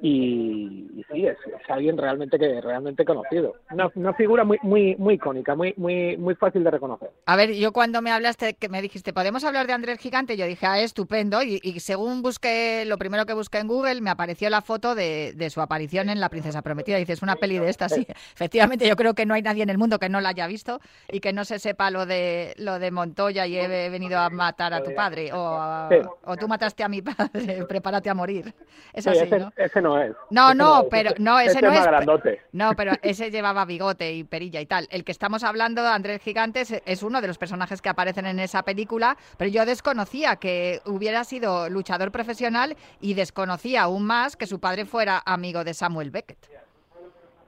Y, 0.02 0.90
y 0.96 1.06
sí, 1.12 1.26
es, 1.28 1.38
es 1.46 1.70
alguien 1.70 1.98
realmente 1.98 2.38
que 2.40 2.60
realmente 2.60 3.06
conocido. 3.06 3.56
Una, 3.72 3.90
una 3.96 4.14
figura 4.16 4.44
muy 4.44 4.58
muy 4.64 4.96
muy 4.98 5.14
icónica, 5.16 5.56
muy 5.56 5.74
muy 5.78 6.18
muy 6.18 6.36
fácil 6.36 6.64
de 6.64 6.72
reconocer. 6.72 7.12
A 7.28 7.36
ver, 7.36 7.54
yo 7.54 7.72
cuando 7.72 8.02
me 8.02 8.12
hablaste, 8.12 8.56
que 8.56 8.68
me 8.68 8.82
dijiste, 8.82 9.14
¿podemos 9.14 9.44
hablar 9.44 9.68
de 9.68 9.74
Andrés 9.74 10.00
Gigante? 10.00 10.36
Yo 10.38 10.46
dije, 10.48 10.66
ah, 10.66 10.80
estupendo. 10.80 11.42
Y, 11.44 11.60
y 11.64 11.80
según 11.80 12.22
busqué, 12.24 12.84
lo 12.86 12.98
primero 12.98 13.26
que 13.26 13.34
busqué 13.34 13.60
en 13.60 13.68
Google, 13.68 14.02
me 14.02 14.10
apareció 14.10 14.50
la 14.50 14.62
foto 14.62 14.96
de, 14.96 15.34
de 15.36 15.50
su 15.50 15.62
aparición 15.62 16.10
en 16.10 16.20
La 16.20 16.30
Princesa 16.30 16.62
Prometida. 16.62 16.98
Dices, 16.98 17.22
una 17.22 17.36
peli 17.36 17.60
de 17.60 17.70
estas, 17.70 17.94
sí. 17.94 18.06
Efectivamente, 18.36 18.88
yo 18.88 18.96
creo 18.96 19.14
que 19.14 19.26
no 19.26 19.34
hay 19.36 19.44
nadie 19.44 19.64
en 19.64 19.70
el 19.70 19.78
mundo 19.78 20.00
que 20.00 20.10
no 20.10 20.20
la 20.20 20.30
haya 20.30 20.48
visto 20.48 20.80
y 21.12 21.20
que 21.20 21.32
no 21.32 21.46
se 21.46 21.60
sepa 21.60 21.92
lo 21.92 22.06
de 22.06 22.54
lo 22.58 22.80
de 22.80 22.90
Montoya 22.92 23.46
y 23.46 23.58
he 23.58 23.90
venido 23.90 24.18
a 24.20 24.30
matar 24.30 24.74
a 24.74 24.82
tu 24.84 24.94
padre. 24.96 25.32
O, 25.34 25.48
a- 25.48 25.90
Sí. 25.92 25.98
o 26.26 26.38
tú 26.38 26.48
mataste 26.48 26.84
a 26.84 26.88
mi 26.90 27.02
padre, 27.02 27.66
prepárate 27.70 28.10
a 28.10 28.14
morir. 28.14 28.54
Es 28.94 29.04
Sí, 29.04 29.10
así, 29.10 29.20
ese, 29.24 29.40
¿no? 29.40 29.52
ese 29.58 29.82
no 29.82 29.91
es. 30.00 30.16
No, 30.30 30.54
no, 30.54 30.82
es, 30.82 30.88
pero 30.92 31.12
no, 31.18 31.40
ese 31.40 31.62
no 31.62 31.70
es 31.70 31.80
más 31.80 31.88
grandote. 31.88 32.42
No, 32.52 32.72
pero 32.76 32.92
ese 33.02 33.32
llevaba 33.32 33.66
bigote 33.66 34.12
y 34.14 34.24
perilla 34.24 34.62
y 34.62 34.66
tal. 34.66 34.88
El 34.92 35.04
que 35.04 35.12
estamos 35.12 35.44
hablando, 35.44 35.86
Andrés 35.88 36.22
Gigantes, 36.22 36.82
es 36.86 37.04
uno 37.04 37.22
de 37.22 37.28
los 37.28 37.38
personajes 37.38 37.82
que 37.82 37.90
aparecen 37.90 38.26
en 38.26 38.40
esa 38.40 38.64
película, 38.64 39.18
pero 39.38 39.50
yo 39.50 39.66
desconocía 39.66 40.36
que 40.36 40.80
hubiera 40.86 41.24
sido 41.24 41.70
luchador 41.70 42.12
profesional 42.12 42.76
y 43.00 43.14
desconocía 43.14 43.84
aún 43.84 44.06
más 44.06 44.36
que 44.36 44.46
su 44.46 44.60
padre 44.60 44.86
fuera 44.86 45.22
amigo 45.26 45.64
de 45.64 45.74
Samuel 45.74 46.12
Beckett. 46.12 46.38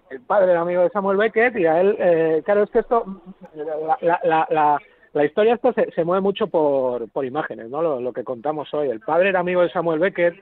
el 0.09 0.21
padre 0.21 0.51
era 0.51 0.61
amigo 0.61 0.83
de 0.83 0.89
Samuel 0.89 1.17
Beckett 1.17 1.55
y 1.57 1.65
a 1.65 1.81
él, 1.81 1.95
eh, 1.99 2.41
claro, 2.45 2.63
es 2.63 2.69
que 2.69 2.79
esto, 2.79 3.03
la, 3.55 3.97
la, 4.01 4.19
la, 4.23 4.47
la- 4.49 4.79
la 5.13 5.25
historia 5.25 5.53
esta 5.53 5.71
se, 5.73 5.91
se 5.91 6.03
mueve 6.03 6.21
mucho 6.21 6.47
por, 6.47 7.07
por 7.11 7.23
imágenes, 7.23 7.69
¿no? 7.69 7.83
Lo, 7.83 8.01
lo 8.01 8.13
que 8.13 8.23
contamos 8.23 8.73
hoy. 8.73 8.89
El 8.89 8.99
padre 8.99 9.29
era 9.29 9.41
amigo 9.41 9.61
de 9.61 9.69
Samuel 9.69 9.99
Beckett 9.99 10.33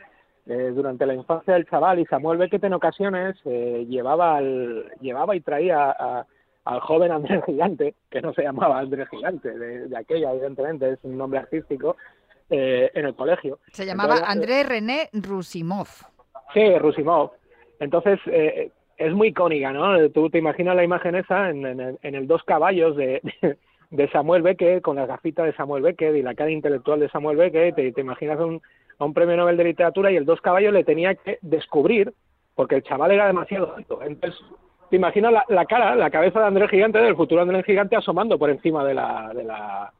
eh, 0.47 0.71
durante 0.73 1.05
la 1.05 1.13
infancia 1.13 1.53
del 1.53 1.67
chaval 1.67 1.99
y 1.99 2.05
Samuel 2.05 2.37
Beckett 2.39 2.63
en 2.63 2.73
ocasiones 2.73 3.35
eh, 3.45 3.85
llevaba, 3.87 4.37
al, 4.37 4.91
llevaba 5.01 5.35
y 5.35 5.41
traía 5.41 5.91
a- 5.91 6.25
al 6.65 6.79
joven 6.81 7.11
Andrés 7.11 7.43
Gigante, 7.45 7.95
que 8.09 8.21
no 8.21 8.33
se 8.33 8.43
llamaba 8.43 8.79
Andrés 8.79 9.07
Gigante, 9.09 9.49
de, 9.57 9.87
de 9.87 9.97
aquella, 9.97 10.31
evidentemente, 10.31 10.89
es 10.91 10.99
un 11.03 11.17
nombre 11.17 11.39
artístico, 11.39 11.95
eh, 12.49 12.91
en 12.93 13.05
el 13.05 13.15
colegio. 13.15 13.59
Se 13.71 13.85
llamaba 13.85 14.15
Entonces, 14.15 14.35
André 14.35 14.63
René 14.63 15.09
Rusimov. 15.13 15.87
Sí, 16.53 16.77
Rusimov. 16.77 17.31
Entonces, 17.79 18.19
eh, 18.27 18.69
es 18.97 19.13
muy 19.13 19.29
icónica, 19.29 19.71
¿no? 19.71 20.09
Tú 20.09 20.29
te 20.29 20.37
imaginas 20.37 20.75
la 20.75 20.83
imagen 20.83 21.15
esa 21.15 21.49
en, 21.49 21.65
en 21.65 21.79
el- 21.79 21.99
en 22.03 22.13
el 22.15 22.27
dos 22.27 22.43
caballos 22.43 22.95
de, 22.95 23.21
de 23.89 24.09
Samuel 24.11 24.43
Beckett, 24.43 24.83
con 24.83 24.97
las 24.97 25.07
gafitas 25.07 25.45
de 25.47 25.53
Samuel 25.55 25.81
Beckett 25.81 26.15
y 26.15 26.21
la 26.21 26.35
cara 26.35 26.51
intelectual 26.51 26.99
de 26.99 27.09
Samuel 27.09 27.37
Beckett, 27.37 27.75
te, 27.75 27.91
te 27.91 28.01
imaginas 28.01 28.39
un, 28.39 28.61
a 29.01 29.05
un 29.05 29.13
premio 29.13 29.35
Nobel 29.35 29.57
de 29.57 29.63
literatura 29.63 30.11
y 30.11 30.15
el 30.15 30.25
dos 30.25 30.41
caballos 30.41 30.71
le 30.73 30.83
tenía 30.83 31.15
que 31.15 31.39
descubrir, 31.41 32.13
porque 32.55 32.75
el 32.75 32.83
chaval 32.83 33.11
era 33.11 33.25
demasiado 33.27 33.75
alto. 33.75 33.99
Entonces, 34.03 34.39
te 34.89 34.95
imaginas 34.97 35.31
la, 35.31 35.43
la 35.49 35.65
cara, 35.65 35.95
la 35.95 36.09
cabeza 36.11 36.39
de 36.39 36.45
Andrés 36.45 36.69
Gigante, 36.69 36.99
del 36.99 37.15
futuro 37.15 37.41
Andrés 37.41 37.65
Gigante, 37.65 37.95
asomando 37.95 38.37
por 38.37 38.49
encima 38.49 38.83
de 38.85 38.93
la... 38.93 39.31
De 39.33 39.43
la 39.43 39.91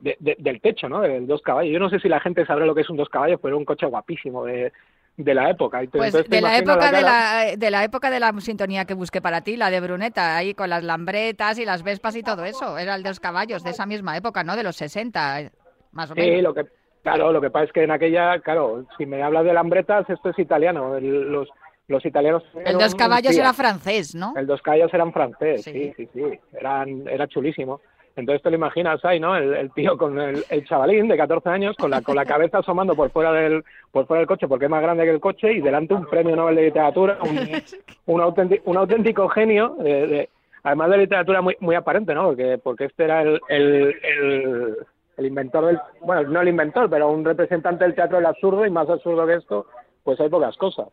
de- 0.00 0.16
de- 0.18 0.36
del 0.40 0.60
techo, 0.60 0.88
¿no? 0.88 1.00
Del 1.00 1.28
dos 1.28 1.40
caballos. 1.42 1.72
Yo 1.72 1.78
no 1.78 1.88
sé 1.88 2.00
si 2.00 2.08
la 2.08 2.18
gente 2.18 2.44
sabrá 2.44 2.66
lo 2.66 2.74
que 2.74 2.80
es 2.80 2.90
un 2.90 2.96
dos 2.96 3.08
caballos, 3.08 3.38
pero 3.40 3.50
era 3.54 3.56
un 3.58 3.64
coche 3.64 3.86
guapísimo 3.86 4.44
de, 4.44 4.72
de 5.16 5.34
la 5.34 5.48
época. 5.48 5.80
Pues 5.92 6.12
de 6.12 6.40
la 6.40 6.58
época 6.58 6.90
de 6.90 7.02
la, 7.02 7.44
de 7.56 7.70
la 7.70 7.84
época 7.84 8.10
de 8.10 8.18
la 8.18 8.32
sintonía 8.40 8.84
que 8.84 8.94
busqué 8.94 9.22
para 9.22 9.42
ti, 9.42 9.56
la 9.56 9.70
de 9.70 9.80
Bruneta, 9.80 10.36
ahí 10.36 10.54
con 10.54 10.70
las 10.70 10.82
lambretas 10.82 11.56
y 11.60 11.64
las 11.64 11.84
vespas 11.84 12.16
y 12.16 12.24
todo 12.24 12.44
eso. 12.44 12.78
Era 12.78 12.96
el 12.96 13.04
de 13.04 13.10
los 13.10 13.20
caballos 13.20 13.62
de 13.62 13.70
esa 13.70 13.86
misma 13.86 14.16
época, 14.16 14.42
¿no? 14.42 14.56
De 14.56 14.64
los 14.64 14.74
60, 14.74 15.40
eh, 15.40 15.50
más 15.92 16.10
o 16.10 16.14
Sí, 16.14 16.20
menos. 16.20 16.42
lo 16.42 16.54
que, 16.54 16.64
claro, 17.02 17.32
lo 17.32 17.40
que 17.40 17.50
pasa 17.50 17.64
es 17.66 17.72
que 17.72 17.82
en 17.84 17.90
aquella, 17.90 18.38
claro, 18.40 18.84
si 18.98 19.06
me 19.06 19.22
hablas 19.22 19.44
de 19.44 19.52
lambretas, 19.52 20.08
esto 20.08 20.30
es 20.30 20.38
italiano. 20.38 20.96
El- 20.96 21.30
los, 21.32 21.48
los 21.88 22.04
italianos. 22.06 22.42
El 22.64 22.78
dos 22.78 22.94
caballos 22.94 23.36
era 23.36 23.52
francés, 23.52 24.14
¿no? 24.14 24.32
El 24.36 24.46
dos 24.46 24.62
caballos 24.62 24.92
eran 24.94 25.12
francés, 25.12 25.62
Sí. 25.62 25.72
sí, 25.72 25.92
sí, 25.96 26.08
sí. 26.14 26.38
Eran, 26.58 27.06
era 27.08 27.26
chulísimo. 27.26 27.80
Entonces 28.14 28.42
te 28.42 28.50
lo 28.50 28.56
imaginas 28.56 29.02
ahí, 29.06 29.18
¿no? 29.18 29.34
El, 29.34 29.54
el 29.54 29.70
tío 29.72 29.96
con 29.96 30.20
el, 30.20 30.44
el 30.50 30.64
chavalín 30.66 31.08
de 31.08 31.16
14 31.16 31.48
años 31.48 31.74
con 31.78 31.90
la, 31.90 32.02
con 32.02 32.14
la 32.14 32.26
cabeza 32.26 32.58
asomando 32.58 32.94
por 32.94 33.10
fuera 33.10 33.32
del 33.32 33.64
por 33.90 34.06
fuera 34.06 34.18
del 34.20 34.26
coche 34.28 34.46
porque 34.48 34.66
es 34.66 34.70
más 34.70 34.82
grande 34.82 35.04
que 35.04 35.10
el 35.12 35.20
coche 35.20 35.50
y 35.52 35.60
delante 35.62 35.94
un 35.94 36.04
premio 36.06 36.36
Nobel 36.36 36.56
de 36.56 36.62
literatura, 36.64 37.16
un, 37.22 37.38
un, 38.14 38.20
auténtico, 38.20 38.70
un 38.70 38.76
auténtico 38.76 39.28
genio, 39.30 39.76
de, 39.78 40.06
de- 40.06 40.28
además 40.62 40.90
de 40.90 40.98
literatura 40.98 41.40
muy 41.40 41.56
muy 41.60 41.74
aparente, 41.74 42.14
¿no? 42.14 42.24
Porque 42.28 42.58
porque 42.62 42.84
este 42.84 43.04
era 43.04 43.22
el, 43.22 43.40
el, 43.48 43.94
el, 44.04 44.76
el 45.16 45.26
inventor 45.26 45.66
del, 45.66 45.80
bueno, 46.00 46.22
no 46.28 46.40
el 46.40 46.48
inventor, 46.48 46.88
pero 46.88 47.10
un 47.10 47.24
representante 47.24 47.84
del 47.84 47.94
teatro 47.94 48.16
del 48.16 48.26
absurdo 48.26 48.66
y 48.66 48.70
más 48.70 48.88
absurdo 48.88 49.26
que 49.26 49.34
esto, 49.34 49.66
pues 50.02 50.20
hay 50.20 50.28
pocas 50.28 50.56
cosas. 50.56 50.88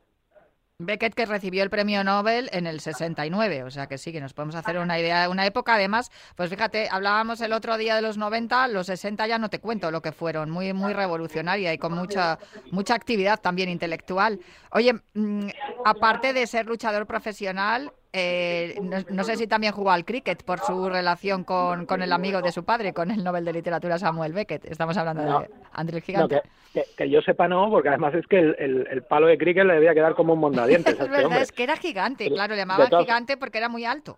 Beckett 0.82 1.14
que 1.14 1.26
recibió 1.26 1.62
el 1.62 1.70
premio 1.70 2.06
Nobel 2.06 2.50
en 2.54 2.66
el 2.66 2.80
69, 2.80 3.64
o 3.64 3.70
sea 3.70 3.88
que 3.88 3.98
sí, 3.98 4.14
que 4.14 4.22
nos 4.22 4.34
podemos 4.34 4.56
hacer 4.56 4.78
una 4.78 4.98
idea. 4.98 5.30
Una 5.30 5.46
época, 5.46 5.76
además, 5.76 6.10
pues 6.38 6.50
fíjate, 6.50 6.88
hablábamos 6.90 7.42
el 7.42 7.52
otro 7.52 7.78
día 7.78 7.98
de 7.98 8.02
los 8.02 8.18
90, 8.18 8.70
los 8.70 8.88
60 8.88 9.28
ya 9.28 9.38
no 9.40 9.50
te 9.50 9.60
cuento 9.60 9.92
lo 9.92 10.02
que 10.02 10.14
fueron, 10.14 10.50
muy 10.50 10.72
muy 10.72 10.94
revolucionaria 10.94 11.74
y 11.74 11.78
con 11.78 11.92
mucha 11.92 12.40
mucha 12.72 12.96
actividad 12.96 13.42
también 13.42 13.68
intelectual. 13.68 14.40
Oye, 14.72 14.94
mm, 15.16 15.50
aparte 15.84 16.32
de 16.32 16.48
ser 16.48 16.66
luchador 16.66 17.06
profesional, 17.06 17.92
eh, 18.12 18.76
no, 18.82 18.98
no 19.10 19.24
sé 19.24 19.36
si 19.36 19.46
también 19.48 19.74
jugó 19.74 19.92
al 19.92 20.04
cricket 20.06 20.44
por 20.44 20.60
su 20.60 20.90
relación 20.90 21.44
con, 21.44 21.86
con 21.86 22.02
el 22.02 22.12
amigo 22.12 22.42
de 22.42 22.52
su 22.52 22.64
padre, 22.66 22.94
con 22.94 23.12
el 23.12 23.24
Nobel 23.24 23.46
de 23.46 23.54
Literatura 23.54 23.98
Samuel 24.00 24.34
Beckett. 24.34 24.66
Estamos 24.66 24.98
hablando 24.98 25.24
No. 25.24 25.40
de 25.42 25.50
Andrés 25.74 26.02
No, 26.02 26.06
Gigante. 26.06 26.42
que, 26.74 26.82
que, 26.82 26.86
que 26.98 27.10
yo 27.10 27.22
sepa 27.22 27.48
no, 27.48 27.70
porque 27.70 27.90
además 27.90 28.16
es 28.16 28.26
que 28.28 28.40
el, 28.40 28.56
el, 28.58 28.88
el 28.90 29.04
palo 29.04 29.28
de 29.28 29.38
cricket 29.38 29.66
le 29.66 29.76
debía 29.76 29.94
quedar 29.94 30.16
como 30.16 30.34
un 30.34 30.40
mondadientes 30.40 30.94
es 30.94 31.00
este 31.00 31.10
verdad, 31.12 31.26
hombre. 31.26 31.42
es 31.42 31.52
que 31.52 31.64
era 31.64 31.76
gigante, 31.78 32.28
claro, 32.30 32.56
le 32.56 32.66
todas- 32.66 33.06
gigante 33.06 33.38
porque 33.38 33.58
era 33.60 33.70
muy 33.70 33.86
alto. 33.86 34.18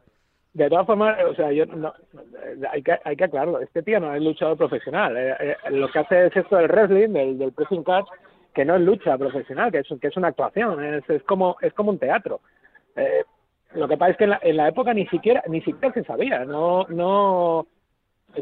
De 0.54 0.68
todas 0.70 0.86
formas, 0.86 1.18
o 1.30 1.34
sea, 1.34 1.50
yo 1.54 1.66
no, 1.66 1.94
hay 2.72 2.84
que 2.84 2.94
hay 3.06 3.16
que 3.16 3.24
aclararlo. 3.24 3.62
Este 3.62 3.84
tío 3.84 4.02
no 4.02 4.14
es 4.14 4.22
luchador 4.22 4.58
profesional. 4.58 5.16
Eh, 5.16 5.34
eh, 5.40 5.56
lo 5.70 5.90
que 5.90 6.00
hace 6.00 6.26
es 6.28 6.36
esto 6.36 6.58
del 6.58 6.68
wrestling, 6.68 7.14
del, 7.14 7.38
del 7.38 7.54
pressing 7.54 7.86
catch, 7.86 8.08
que 8.54 8.66
no 8.66 8.76
es 8.76 8.82
lucha 8.82 9.18
profesional, 9.18 9.72
que 9.72 9.80
es, 9.80 9.88
que 10.02 10.08
es 10.10 10.18
una 10.18 10.28
actuación. 10.28 10.84
Es, 10.84 11.10
es 11.10 11.24
como 11.24 11.56
es 11.62 11.74
como 11.74 11.92
un 11.92 12.00
teatro. 12.00 12.42
Eh, 12.98 13.24
lo 13.74 13.88
que 13.88 13.98
pasa 13.98 14.12
es 14.12 14.18
que 14.18 14.24
en 14.26 14.30
la, 14.32 14.40
en 14.42 14.58
la 14.58 14.68
época 14.68 14.94
ni 14.94 15.08
siquiera 15.08 15.44
ni 15.48 15.62
siquiera 15.62 15.94
se 15.94 16.04
sabía. 16.04 16.46
No 16.46 16.86
no 16.90 17.68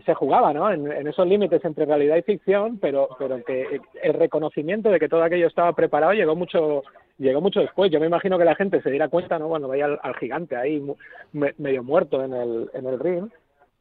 se 0.05 0.13
jugaba, 0.13 0.53
¿no? 0.53 0.71
En, 0.71 1.07
esos 1.07 1.27
límites 1.27 1.65
entre 1.65 1.85
realidad 1.85 2.17
y 2.17 2.21
ficción, 2.21 2.77
pero 2.79 3.09
pero 3.17 3.43
que 3.43 3.81
el 4.03 4.13
reconocimiento 4.13 4.89
de 4.89 4.99
que 4.99 5.09
todo 5.09 5.23
aquello 5.23 5.47
estaba 5.47 5.73
preparado 5.73 6.13
llegó 6.13 6.35
mucho 6.35 6.83
llegó 7.17 7.41
mucho 7.41 7.59
después. 7.59 7.91
Yo 7.91 7.99
me 7.99 8.05
imagino 8.05 8.37
que 8.37 8.45
la 8.45 8.55
gente 8.55 8.81
se 8.81 8.89
diera 8.91 9.07
cuenta, 9.09 9.39
¿no? 9.39 9.47
Cuando 9.49 9.67
veía 9.67 9.85
al, 9.85 10.15
gigante 10.15 10.55
ahí 10.55 10.81
me- 11.33 11.53
medio 11.57 11.83
muerto 11.83 12.23
en 12.23 12.33
el, 12.33 12.69
en 12.73 12.85
el 12.85 12.99
ring, 12.99 13.29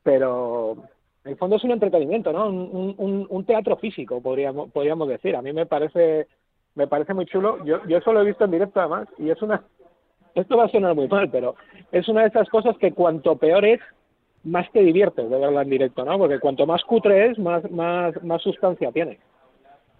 pero 0.03 0.77
en 1.25 1.33
el 1.33 1.37
fondo 1.37 1.57
es 1.57 1.65
un 1.65 1.73
entretenimiento, 1.73 2.33
¿no? 2.33 2.49
Un, 2.49 2.95
un, 2.97 3.27
un 3.29 3.45
teatro 3.45 3.77
físico, 3.77 4.23
podríamos, 4.23 4.71
podríamos 4.71 5.09
decir. 5.09 5.37
A 5.37 5.43
mí 5.43 5.53
me 5.53 5.67
parece, 5.67 6.27
me 6.75 6.87
parece 6.87 7.13
muy 7.15 7.27
chulo. 7.27 7.63
Yo, 7.65 7.85
yo 7.87 7.99
eso 7.99 8.13
lo 8.13 8.23
he 8.23 8.25
visto 8.25 8.45
en 8.45 8.51
directo 8.53 8.81
además, 8.81 9.09
y 9.19 9.29
es 9.31 9.41
una, 9.43 9.63
esto 10.35 10.57
va 10.57 10.64
a 10.64 10.69
sonar 10.71 10.95
muy 10.95 11.09
mal, 11.09 11.31
pero 11.31 11.55
es 11.93 12.09
una 12.09 12.23
de 12.23 12.29
esas 12.29 12.49
cosas 12.49 12.77
que 12.79 12.93
cuanto 12.93 13.37
peor 13.37 13.64
es, 13.64 13.81
más 14.45 14.71
te 14.73 14.81
diviertes 14.81 15.29
de 15.29 15.38
verla 15.38 15.62
en 15.62 15.71
directo, 15.71 16.05
¿no? 16.05 16.17
Porque 16.19 16.38
cuanto 16.38 16.64
más 16.67 16.83
cutre 16.85 17.31
es, 17.31 17.38
más, 17.38 17.69
más, 17.71 18.14
más 18.23 18.41
sustancia 18.43 18.91
tiene. 18.93 19.19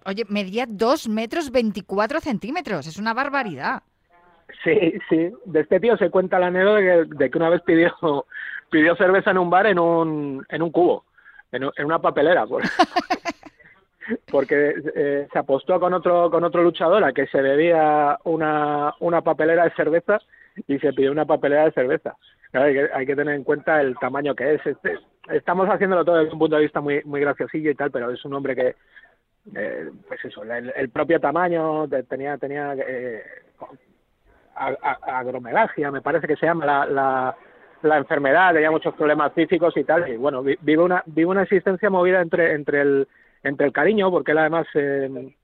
Oye, 0.07 0.25
medía 0.29 0.65
2 0.67 1.09
metros 1.09 1.51
24 1.51 2.21
centímetros, 2.21 2.87
es 2.87 2.99
una 2.99 3.13
barbaridad. 3.15 3.83
Sí, 4.65 4.95
sí. 5.11 5.31
De 5.45 5.61
este 5.61 5.79
tío 5.81 5.97
se 5.99 6.09
cuenta 6.11 6.39
la 6.39 6.47
anécdota 6.47 6.77
de 6.77 6.83
que, 7.09 7.15
de 7.17 7.31
que 7.31 7.39
una 7.39 7.51
vez 7.51 7.61
pidió 7.63 7.93
pidió 8.71 8.97
cerveza 8.97 9.31
en 9.33 9.39
un 9.39 9.51
bar 9.51 9.67
en 9.67 9.79
un 9.79 10.47
en 10.49 10.63
un 10.63 10.71
cubo, 10.71 11.05
en, 11.53 11.65
en 11.77 11.85
una 11.85 11.99
papelera, 12.01 12.47
por- 12.47 12.63
porque 14.31 14.75
eh, 14.95 15.29
se 15.33 15.39
apostó 15.39 15.79
con 15.81 15.93
otro 15.95 16.31
con 16.31 16.45
otro 16.45 16.63
luchador 16.63 17.05
a 17.05 17.13
que 17.13 17.27
se 17.27 17.41
bebía 17.43 18.19
una 18.25 18.95
una 19.01 19.23
papelera 19.23 19.65
de 19.65 19.71
cerveza 19.73 20.19
y 20.67 20.79
se 20.79 20.93
pidió 20.93 21.13
una 21.13 21.25
papelera 21.27 21.65
de 21.65 21.73
cerveza. 21.73 22.17
Claro, 22.51 22.67
hay, 22.67 22.75
que, 22.75 22.89
hay 22.95 23.07
que 23.07 23.17
tener 23.17 23.35
en 23.35 23.45
cuenta 23.45 23.81
el 23.81 23.97
tamaño 23.99 24.35
que 24.35 24.55
es. 24.55 24.67
Este, 24.67 24.99
estamos 25.31 25.69
haciéndolo 25.69 26.05
todo 26.05 26.17
desde 26.17 26.33
un 26.33 26.39
punto 26.39 26.57
de 26.57 26.63
vista 26.63 26.81
muy 26.81 27.03
muy 27.05 27.21
graciosillo 27.21 27.71
y 27.71 27.75
tal, 27.75 27.91
pero 27.91 28.11
es 28.11 28.25
un 28.25 28.35
hombre 28.35 28.57
que 28.57 28.75
eh, 29.55 29.91
pues 30.07 30.25
eso, 30.25 30.43
el, 30.43 30.91
propio 30.91 31.21
tamaño 31.21 31.87
tenía 32.09 32.37
tenía 32.39 32.75
eh, 32.75 33.23
a- 34.57 34.77
a- 34.83 35.19
agromegalia, 35.21 35.91
me 35.91 36.03
parece 36.03 36.27
que 36.27 36.37
se 36.37 36.47
llama 36.47 36.67
la, 36.67 36.87
la, 36.87 37.37
la 37.83 37.97
enfermedad, 37.99 38.53
tenía 38.53 38.71
muchos 38.71 38.95
problemas 38.95 39.33
físicos 39.33 39.77
y 39.77 39.85
tal, 39.85 40.09
y 40.09 40.17
bueno, 40.17 40.43
vi- 40.43 40.59
vive 40.61 40.83
una, 40.83 41.03
vive 41.07 41.27
una 41.31 41.43
existencia 41.43 41.91
movida 41.91 42.21
entre, 42.21 42.55
entre 42.55 42.81
el, 42.81 43.09
entre 43.43 43.67
el 43.67 43.73
cariño, 43.73 44.11
porque 44.11 44.33
él 44.33 44.39
además 44.39 44.67
eh, 44.75 45.35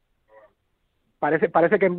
parece, 1.18 1.48
parece 1.48 1.78
que 1.78 1.90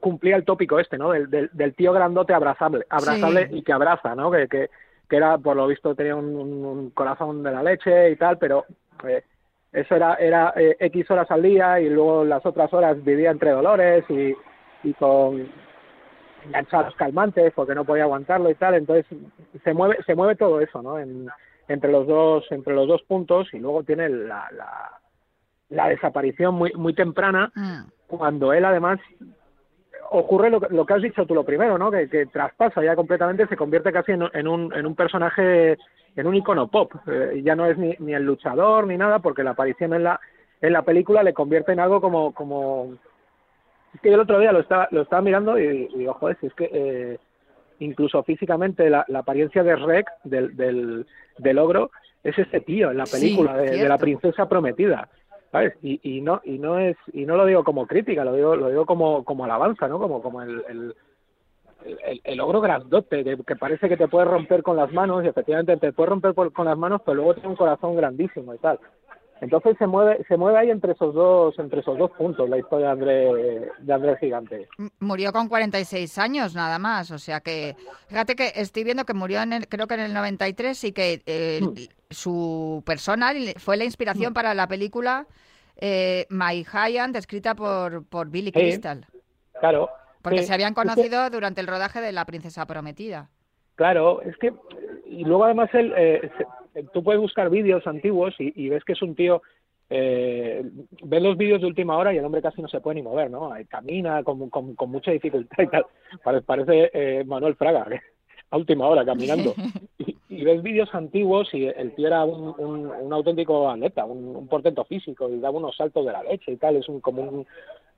cumplía 0.00 0.36
el 0.36 0.44
tópico 0.44 0.78
este, 0.78 0.98
¿no? 0.98 1.10
Del, 1.12 1.30
del, 1.30 1.50
del 1.52 1.74
tío 1.74 1.92
grandote 1.92 2.34
abrazable, 2.34 2.84
abrazable 2.90 3.48
Sí. 3.48 3.58
y 3.58 3.62
que 3.62 3.72
abraza, 3.72 4.14
¿no? 4.14 4.30
Que, 4.30 4.48
que, 4.48 4.70
que 5.08 5.16
era, 5.16 5.38
por 5.38 5.56
lo 5.56 5.66
visto, 5.66 5.94
tenía 5.94 6.14
un, 6.16 6.36
un- 6.36 6.64
un 6.66 6.90
corazón 6.90 7.42
de 7.42 7.50
la 7.52 7.62
leche 7.62 8.10
y 8.10 8.16
tal, 8.16 8.36
pero 8.38 8.64
eh, 9.06 9.22
eso 9.72 9.94
era, 9.94 10.14
era 10.16 10.52
eh, 10.56 10.76
X 10.80 11.10
horas 11.10 11.30
al 11.30 11.42
día 11.42 11.80
y 11.80 11.88
luego 11.88 12.24
las 12.24 12.44
otras 12.44 12.72
horas 12.74 13.02
vivía 13.02 13.30
entre 13.30 13.50
dolores 13.50 14.04
y, 14.08 14.34
y 14.82 14.94
con 14.94 15.48
enganchado 16.44 16.82
a 16.84 16.86
los 16.86 16.94
calmantes 16.96 17.52
porque 17.54 17.74
no 17.74 17.84
podía 17.84 18.04
aguantarlo 18.04 18.48
y 18.50 18.54
tal, 18.54 18.74
entonces 18.74 19.06
se 19.64 19.74
mueve, 19.74 19.98
se 20.06 20.14
mueve 20.14 20.36
todo 20.36 20.60
eso, 20.60 20.82
¿no? 20.82 20.98
En, 20.98 21.28
entre 21.68 21.90
los 21.90 22.06
dos, 22.06 22.46
entre 22.50 22.74
los 22.74 22.86
dos 22.88 23.02
puntos 23.02 23.48
y 23.52 23.58
luego 23.58 23.82
tiene 23.82 24.08
la, 24.08 24.48
la, 24.52 24.97
la 25.70 25.88
desaparición 25.88 26.54
muy, 26.54 26.72
muy 26.74 26.94
temprana 26.94 27.52
Mm. 27.54 27.80
cuando 28.06 28.52
él 28.52 28.64
además 28.64 28.98
ocurre 30.10 30.48
lo, 30.50 30.60
que- 30.60 30.74
lo 30.74 30.86
que 30.86 30.94
has 30.94 31.02
dicho 31.02 31.26
tú 31.26 31.34
lo 31.34 31.44
primero, 31.44 31.76
¿no? 31.76 31.90
Que, 31.90 32.08
que 32.08 32.26
traspasa 32.26 32.82
ya 32.82 32.96
completamente, 32.96 33.46
se 33.46 33.56
convierte 33.56 33.92
casi 33.92 34.12
en, 34.12 34.24
en 34.32 34.48
un, 34.48 34.72
en 34.74 34.86
un 34.86 34.94
personaje, 34.94 35.76
en 36.16 36.26
un 36.26 36.34
icono 36.34 36.68
pop. 36.68 36.92
Eh, 37.06 37.42
ya 37.44 37.54
no 37.54 37.66
es 37.66 37.76
ni, 37.76 37.94
ni 37.98 38.14
el 38.14 38.24
luchador 38.24 38.86
ni 38.86 38.96
nada, 38.96 39.18
porque 39.18 39.42
la 39.42 39.50
aparición 39.50 39.92
en 39.92 40.04
la, 40.04 40.18
en 40.62 40.72
la 40.72 40.82
película 40.82 41.22
le 41.22 41.34
convierte 41.34 41.72
en 41.72 41.80
algo 41.80 42.00
como, 42.00 42.32
como... 42.32 42.94
Es 43.94 44.00
que 44.00 44.08
yo 44.08 44.14
el 44.14 44.20
otro 44.22 44.38
día 44.38 44.52
lo 44.52 44.60
estaba, 44.60 44.88
lo 44.90 45.02
estaba 45.02 45.22
mirando 45.22 45.58
y, 45.58 45.88
y 45.92 45.98
digo, 45.98 46.14
joder, 46.14 46.38
si 46.40 46.46
es 46.46 46.54
que 46.54 46.70
eh, 46.72 47.18
incluso 47.80 48.22
físicamente 48.22 48.88
la, 48.88 49.04
la 49.08 49.18
apariencia 49.20 49.62
de 49.62 49.76
Rec, 49.76 50.06
del, 50.24 50.56
del, 50.56 51.06
del 51.38 51.58
ogro, 51.58 51.90
es 52.24 52.38
este 52.38 52.60
tío 52.60 52.90
en 52.90 52.96
la 52.98 53.06
Sí, 53.06 53.12
película 53.12 53.56
de, 53.56 53.76
de 53.78 53.88
la 53.88 53.98
princesa 53.98 54.48
prometida. 54.48 55.08
¿Sabes? 55.52 55.74
Y, 55.82 56.00
y 56.02 56.20
no 56.20 56.40
y 56.44 56.58
no 56.58 56.78
es 56.78 56.96
y 57.12 57.24
no 57.26 57.36
lo 57.36 57.46
digo 57.46 57.64
como 57.64 57.86
crítica, 57.86 58.24
lo 58.24 58.34
digo 58.34 58.56
lo 58.56 58.68
digo 58.68 58.86
como 58.86 59.24
como 59.24 59.44
alabanza, 59.44 59.88
¿no? 59.88 59.98
Como 59.98 60.22
como 60.22 60.42
el, 60.42 60.62
el 60.68 60.94
el, 62.24 62.40
ogro 62.40 62.60
grandote 62.60 63.22
que, 63.22 63.36
que 63.36 63.56
parece 63.56 63.88
que 63.88 63.96
te 63.96 64.08
puede 64.08 64.26
romper 64.26 64.62
con 64.62 64.76
las 64.76 64.92
manos 64.92 65.24
y 65.24 65.28
efectivamente 65.28 65.76
te 65.76 65.92
puede 65.92 66.10
romper 66.10 66.34
con 66.34 66.66
las 66.66 66.76
manos, 66.76 67.00
pero 67.04 67.14
luego 67.16 67.34
tiene 67.34 67.50
un 67.50 67.56
corazón 67.56 67.96
grandísimo 67.96 68.52
y 68.54 68.58
tal. 68.58 68.80
Entonces 69.40 69.76
se 69.78 69.86
mueve 69.86 70.24
se 70.26 70.36
mueve 70.36 70.58
ahí 70.58 70.70
entre 70.70 70.92
esos 70.92 71.14
dos 71.14 71.58
entre 71.58 71.80
esos 71.80 71.96
dos 71.96 72.10
puntos 72.12 72.48
la 72.48 72.58
historia 72.58 72.86
de 72.86 72.92
André 72.92 73.70
de 73.78 73.92
André 73.92 74.16
Gigante. 74.18 74.68
Murió 75.00 75.32
con 75.32 75.48
46 75.48 76.18
años 76.18 76.54
nada 76.54 76.78
más, 76.78 77.10
o 77.10 77.18
sea 77.18 77.40
que 77.40 77.76
fíjate 78.08 78.34
que 78.34 78.52
estoy 78.56 78.84
viendo 78.84 79.04
que 79.04 79.14
murió 79.14 79.40
en 79.42 79.52
el- 79.52 79.68
creo 79.68 79.86
que 79.86 79.94
en 79.94 80.00
el 80.00 80.14
93 80.14 80.82
y 80.84 80.92
que 80.92 81.22
eh, 81.26 81.60
Mm. 81.62 81.74
su 82.10 82.82
persona 82.84 83.32
fue 83.58 83.76
la 83.76 83.84
inspiración 83.84 84.34
para 84.34 84.54
la 84.54 84.66
película 84.66 85.26
eh, 85.80 86.26
My 86.30 86.64
Giant 86.64 87.14
escrita 87.14 87.54
por, 87.54 88.04
por 88.06 88.28
Billy 88.30 88.50
Sí, 88.50 88.58
Crystal, 88.58 89.06
Claro. 89.60 89.88
porque 90.22 90.40
sí, 90.40 90.46
se 90.48 90.54
habían 90.54 90.74
conocido 90.74 91.30
durante 91.30 91.60
el 91.60 91.68
rodaje 91.68 92.00
de 92.00 92.10
La 92.10 92.24
princesa 92.24 92.66
prometida. 92.66 93.28
Claro, 93.76 94.20
es 94.22 94.36
que 94.38 94.52
y 95.06 95.24
luego 95.24 95.44
además 95.44 95.70
él, 95.74 95.94
eh, 95.96 96.28
tú 96.92 97.02
puedes 97.02 97.20
buscar 97.20 97.50
vídeos 97.50 97.86
antiguos 97.86 98.34
y, 98.38 98.52
y 98.56 98.68
ves 98.68 98.84
que 98.84 98.92
es 98.92 99.02
un 99.02 99.14
tío. 99.14 99.42
Eh, 99.90 100.62
ves 101.02 101.22
los 101.22 101.36
vídeos 101.38 101.60
de 101.62 101.66
última 101.66 101.96
hora 101.96 102.12
y 102.12 102.18
el 102.18 102.24
hombre 102.24 102.42
casi 102.42 102.60
no 102.60 102.68
se 102.68 102.80
puede 102.80 102.96
ni 102.96 103.02
mover, 103.02 103.30
¿no? 103.30 103.56
Eh, 103.56 103.64
Camina 103.66 104.22
con, 104.22 104.50
con, 104.50 104.74
con 104.74 104.90
mucha 104.90 105.10
dificultad 105.12 105.62
y 105.62 105.66
tal. 105.68 105.86
Pare- 106.22 106.42
Parece 106.42 106.90
eh, 106.92 107.24
Manuel 107.24 107.54
Fraga 107.54 107.86
a 108.50 108.56
última 108.56 108.86
hora 108.86 109.04
caminando. 109.04 109.54
Y, 110.00 110.16
y 110.42 110.44
ves 110.44 110.62
vídeos 110.62 110.94
antiguos 110.94 111.52
y 111.52 111.64
el 111.66 111.92
tío 111.96 112.06
era 112.06 112.24
un, 112.24 112.54
un, 112.58 112.86
un 112.86 113.12
auténtico 113.12 113.68
atleta, 113.68 114.04
un, 114.04 114.36
un 114.36 114.46
portento 114.46 114.84
físico 114.84 115.28
y 115.28 115.40
daba 115.40 115.58
unos 115.58 115.74
saltos 115.76 116.06
de 116.06 116.12
la 116.12 116.22
leche 116.22 116.52
y 116.52 116.56
tal. 116.56 116.76
Es 116.76 116.88
un 116.88 117.00
como 117.00 117.22
un 117.22 117.46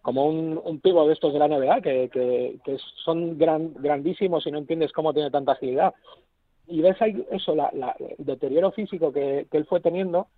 como 0.00 0.24
un, 0.26 0.58
un 0.64 0.80
pivo 0.80 1.06
de 1.06 1.12
estos 1.12 1.32
de 1.34 1.38
la 1.40 1.46
NBA 1.48 1.82
que, 1.82 2.08
que, 2.08 2.56
que 2.64 2.78
son 3.04 3.36
gran, 3.36 3.74
grandísimos 3.74 4.46
y 4.46 4.50
no 4.50 4.56
entiendes 4.58 4.92
cómo 4.92 5.12
tiene 5.12 5.30
tanta 5.30 5.52
agilidad. 5.52 5.92
Y 6.70 6.80
ves 6.82 7.00
ahí 7.02 7.24
eso, 7.30 7.54
la, 7.54 7.70
la- 7.74 7.96
el 7.98 8.24
deterioro 8.24 8.70
físico 8.70 9.12
que, 9.12 9.46
que 9.50 9.56
él 9.58 9.64
fue 9.66 9.80
teniendo 9.80 10.28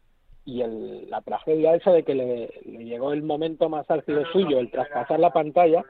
y 0.45 0.63
el, 0.63 1.09
la 1.11 1.21
tragedia 1.21 1.75
esa 1.75 1.93
de 1.93 2.03
que 2.03 2.15
le, 2.15 2.51
le 2.65 2.85
llegó 2.85 3.13
el 3.13 3.23
momento 3.23 3.69
más 3.69 3.89
álgido 3.91 4.25
suyo, 4.33 4.59
el 4.59 4.71
traspasar 4.71 5.21
la 5.21 5.31
pantalla, 5.33 5.85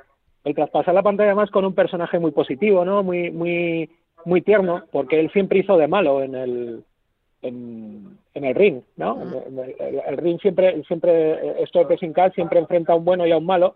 el 0.44 0.55
traspasar 0.55 0.92
la 0.94 1.02
pantalla 1.02 1.35
más 1.35 1.50
con 1.50 1.64
un 1.64 1.74
personaje 1.74 2.18
muy 2.18 2.33
positivo, 2.33 2.85
¿no? 2.85 3.02
Muy, 3.02 3.31
muy, 3.31 3.88
muy 4.24 4.42
tierno, 4.42 4.83
porque 4.92 5.20
él 5.20 5.31
siempre 5.33 5.61
hizo 5.61 5.76
de 5.78 5.88
malo 5.88 6.22
en 6.22 6.35
el, 6.35 6.85
en, 7.40 8.18
en 8.35 8.44
el 8.44 8.55
ring, 8.55 8.83
¿no? 8.96 9.22
En 9.46 9.59
el, 9.59 9.74
el- 9.78 10.02
el 10.07 10.16
ring 10.18 10.38
siempre, 10.40 10.83
siempre, 10.85 11.62
esto 11.62 11.85
de 11.85 11.96
sin 11.98 12.12
cal 12.12 12.33
siempre 12.35 12.59
enfrenta 12.59 12.92
a 12.92 12.96
un 12.96 13.05
bueno 13.05 13.26
y 13.26 13.33
a 13.33 13.38
un 13.38 13.46
malo, 13.46 13.74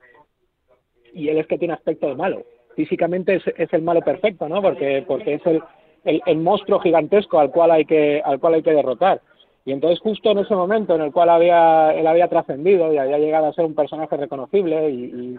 y 1.14 1.29
él 1.29 1.38
es 1.38 1.46
que 1.46 1.59
tiene 1.59 1.74
aspecto 1.74 2.09
de 2.09 2.16
malo. 2.16 2.42
Físicamente 2.74 3.37
es, 3.37 3.42
es 3.57 3.72
el 3.72 3.81
malo 3.83 4.02
perfecto, 4.02 4.48
¿no? 4.48 4.61
Porque, 4.61 5.02
porque 5.09 5.35
es 5.35 5.46
el, 5.46 5.62
el, 6.06 6.22
el 6.24 6.38
monstruo 6.38 6.80
gigantesco 6.80 7.38
al 7.38 7.50
cual 7.50 7.70
hay 7.70 7.84
que, 7.84 8.22
al 8.24 8.40
cual 8.40 8.54
hay 8.54 8.62
que 8.62 8.72
derrotar. 8.72 9.20
Y 9.66 9.72
entonces 9.72 9.98
justo 9.98 10.30
en 10.30 10.38
ese 10.38 10.54
momento 10.54 10.94
en 10.94 11.02
el 11.02 11.12
cual 11.12 11.28
había, 11.28 11.92
él 11.92 12.06
había 12.06 12.28
trascendido 12.28 12.92
y 12.92 12.98
había 12.98 13.18
llegado 13.18 13.46
a 13.46 13.52
ser 13.52 13.64
un 13.64 13.74
personaje 13.74 14.16
reconocible 14.16 14.90
y, 14.90 15.36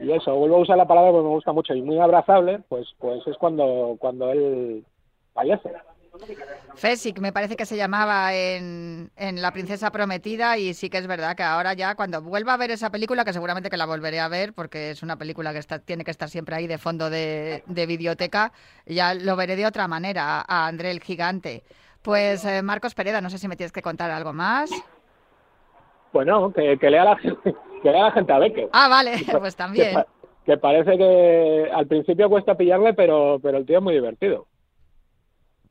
y, 0.00 0.12
eso, 0.12 0.34
vuelvo 0.34 0.56
a 0.56 0.60
usar 0.60 0.78
la 0.78 0.86
palabra 0.86 1.12
porque 1.12 1.28
me 1.28 1.34
gusta 1.34 1.52
mucho 1.52 1.74
y 1.74 1.82
muy 1.82 1.98
abrazable, 1.98 2.60
pues, 2.68 2.88
pues 2.98 3.24
es 3.26 3.36
cuando, 3.36 3.96
cuando 3.98 4.30
él 4.30 4.82
fallece. 5.34 5.70
Fesic 6.76 7.18
me 7.20 7.32
parece 7.32 7.56
que 7.56 7.66
se 7.66 7.76
llamaba 7.76 8.34
en, 8.34 9.10
en 9.16 9.40
La 9.40 9.52
princesa 9.52 9.90
prometida 9.90 10.58
y 10.58 10.74
sí 10.74 10.90
que 10.90 10.98
es 10.98 11.06
verdad 11.06 11.36
que 11.36 11.42
ahora 11.42 11.72
ya 11.74 11.94
cuando 11.94 12.20
vuelva 12.20 12.54
a 12.54 12.56
ver 12.56 12.70
esa 12.72 12.90
película, 12.90 13.24
que 13.24 13.32
seguramente 13.32 13.70
que 13.70 13.76
la 13.76 13.86
volveré 13.86 14.20
a 14.20 14.28
ver 14.28 14.52
porque 14.52 14.90
es 14.90 15.02
una 15.02 15.16
película 15.16 15.52
que 15.52 15.60
está, 15.60 15.78
tiene 15.78 16.04
que 16.04 16.10
estar 16.10 16.28
siempre 16.28 16.56
ahí 16.56 16.66
de 16.66 16.78
fondo 16.78 17.10
de, 17.10 17.62
de 17.66 17.86
videoteca, 17.86 18.52
ya 18.86 19.14
lo 19.14 19.36
veré 19.36 19.56
de 19.56 19.66
otra 19.66 19.86
manera 19.88 20.44
a 20.46 20.66
André 20.66 20.90
el 20.90 21.00
Gigante. 21.00 21.62
Pues 22.02 22.44
eh, 22.44 22.60
Marcos 22.62 22.94
Pereda, 22.94 23.20
no 23.20 23.30
sé 23.30 23.38
si 23.38 23.48
me 23.48 23.56
tienes 23.56 23.72
que 23.72 23.80
contar 23.82 24.10
algo 24.10 24.32
más. 24.32 24.70
Bueno, 26.12 26.52
que, 26.52 26.78
que 26.78 26.90
lea 26.90 27.04
la 27.04 27.16
gente, 27.16 27.54
que 27.82 27.90
lea 27.90 28.02
la 28.04 28.12
gente 28.12 28.32
a 28.32 28.38
Becker. 28.38 28.68
Ah, 28.72 28.88
vale, 28.88 29.12
pues 29.38 29.54
Que, 29.54 29.62
también. 29.62 29.94
pa- 29.94 30.06
que 30.44 30.56
parece 30.58 30.98
que 30.98 31.70
al 31.72 31.86
principio 31.86 32.28
cuesta 32.28 32.56
pillarle, 32.56 32.92
pero, 32.94 33.38
pero 33.42 33.58
el 33.58 33.64
tío 33.64 33.78
es 33.78 33.82
muy 33.84 33.94
divertido. 33.94 34.46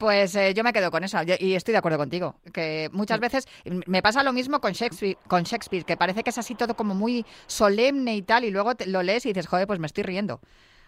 Pues 0.03 0.35
eh, 0.35 0.53
yo 0.53 0.65
me 0.65 0.73
quedo 0.73 0.91
con 0.91 1.01
eso 1.05 1.23
yo- 1.23 1.35
y 1.39 1.53
estoy 1.55 1.71
de 1.71 1.77
acuerdo 1.77 1.97
contigo. 1.97 2.35
Que 2.51 2.89
muchas 2.91 3.21
veces 3.21 3.47
me 3.87 4.01
pasa 4.01 4.21
lo 4.21 4.33
mismo 4.33 4.59
con 4.59 4.73
Shakespeare, 4.73 5.17
con 5.29 5.43
Shakespeare, 5.43 5.85
que 5.85 5.95
parece 5.95 6.23
que 6.25 6.29
es 6.31 6.37
así 6.37 6.55
todo 6.55 6.75
como 6.75 6.93
muy 6.93 7.25
solemne 7.47 8.13
y 8.17 8.21
tal, 8.21 8.43
y 8.43 8.51
luego 8.51 8.75
te- 8.75 8.85
lo 8.85 9.01
lees 9.01 9.25
y 9.25 9.29
dices, 9.29 9.47
joder, 9.47 9.65
pues 9.65 9.79
me 9.79 9.87
estoy 9.87 10.03
riendo. 10.03 10.41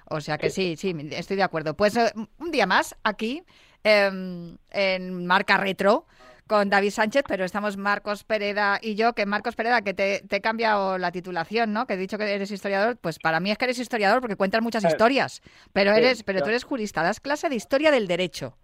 O 0.09 0.19
sea 0.19 0.37
que 0.37 0.49
sí, 0.49 0.75
sí, 0.77 0.93
estoy 1.11 1.37
de 1.37 1.43
acuerdo. 1.43 1.75
Pues 1.77 1.95
eh, 1.95 2.11
un 2.39 2.51
día 2.51 2.65
más 2.65 2.93
aquí 3.05 3.41
em, 3.85 4.57
en 4.71 5.25
Marca 5.25 5.55
Retro 5.55 6.05
con 6.45 6.69
David 6.69 6.91
Sánchez, 6.91 7.23
pero 7.25 7.45
estamos 7.45 7.77
Marcos 7.77 8.25
Pereda 8.25 8.79
y 8.81 8.95
yo, 8.95 9.13
que 9.13 9.25
Marcos 9.25 9.55
Pereda, 9.55 9.81
que 9.81 9.93
te, 9.93 10.23
te 10.27 10.35
he 10.35 10.41
cambiado 10.41 10.97
la 10.97 11.13
titulación, 11.13 11.71
¿no? 11.71 11.87
Que 11.87 11.93
he 11.93 11.97
dicho 11.97 12.17
que 12.17 12.25
eres 12.33 12.51
historiador, 12.51 12.97
pues 12.97 13.17
para 13.19 13.39
mí 13.39 13.49
es 13.49 13.57
que 13.57 13.63
eres 13.63 13.79
historiador 13.79 14.19
porque 14.19 14.35
cuentas 14.35 14.61
muchas 14.61 14.83
Eh, 14.83 14.89
historias, 14.89 15.41
pero 15.71 15.93
eres, 15.93 16.23
pero 16.23 16.39
tú 16.43 16.49
eres 16.49 16.65
jurista, 16.65 17.01
das 17.01 17.21
clase 17.21 17.47
de 17.47 17.55
historia 17.55 17.91
del 17.91 18.07
derecho. 18.07 18.57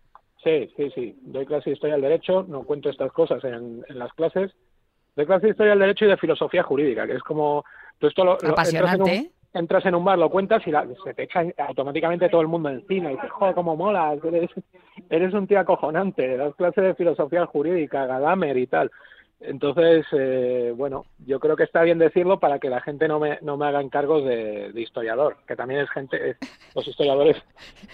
Sí, 0.44 0.72
sí, 0.76 0.90
sí. 0.96 1.16
Doy 1.22 1.46
clase 1.46 1.70
de 1.70 1.76
historia 1.76 1.94
del 1.96 2.02
derecho, 2.04 2.44
no 2.48 2.64
cuento 2.64 2.90
estas 2.90 3.12
cosas 3.12 3.44
en, 3.44 3.84
en 3.88 4.00
las 4.00 4.12
clases. 4.14 4.52
Doy 5.16 5.26
clase 5.26 5.46
de 5.48 5.52
historia 5.52 5.72
del 5.72 5.80
derecho 5.80 6.06
y 6.06 6.08
de 6.10 6.18
filosofía 6.18 6.64
jurídica, 6.64 7.06
que 7.06 7.14
es 7.16 7.24
como... 7.24 7.64
Tú 8.00 8.08
esto 8.08 8.24
lo, 8.26 8.32
lo- 8.42 8.50
entras, 8.50 8.74
en 8.74 8.78
Apasionante. 8.80 9.30
un, 9.54 9.60
entras 9.60 9.86
en 9.86 9.94
un 9.96 10.04
bar, 10.04 10.18
lo 10.18 10.30
cuentas 10.32 10.66
y 10.66 10.72
la- 10.72 10.88
se 11.04 11.14
te 11.14 11.24
echa 11.24 11.44
automáticamente 11.68 12.30
todo 12.30 12.42
el 12.42 12.48
mundo 12.48 12.70
encima 12.70 13.12
y 13.12 13.16
dices, 13.16 13.30
joder, 13.30 13.54
cómo 13.54 13.76
mola, 13.76 14.14
eres, 14.24 14.50
eres 15.12 15.34
un 15.36 15.46
tío 15.46 15.60
acojonante, 15.60 16.38
das 16.38 16.56
clase 16.56 16.82
de 16.82 16.96
filosofía 16.96 17.46
jurídica, 17.46 18.08
Gadamer 18.08 18.58
y 18.58 18.66
tal. 18.66 18.90
Entonces, 19.40 20.06
eh, 20.14 20.74
bueno, 20.76 21.06
yo 21.26 21.40
creo 21.40 21.56
que 21.56 21.64
está 21.64 21.82
bien 21.84 21.98
decirlo 22.00 22.40
para 22.40 22.58
que 22.60 22.70
la 22.70 22.80
gente 22.82 23.08
no 23.08 23.20
me, 23.20 23.38
no 23.42 23.58
me 23.58 23.66
haga 23.68 23.82
encargos 23.82 24.24
de, 24.24 24.72
de 24.72 24.82
historiador, 24.82 25.38
que 25.48 25.56
también 25.56 25.82
es 25.82 25.90
gente, 25.92 26.32
es- 26.32 26.38
los 26.76 26.88
historiadores 26.88 27.38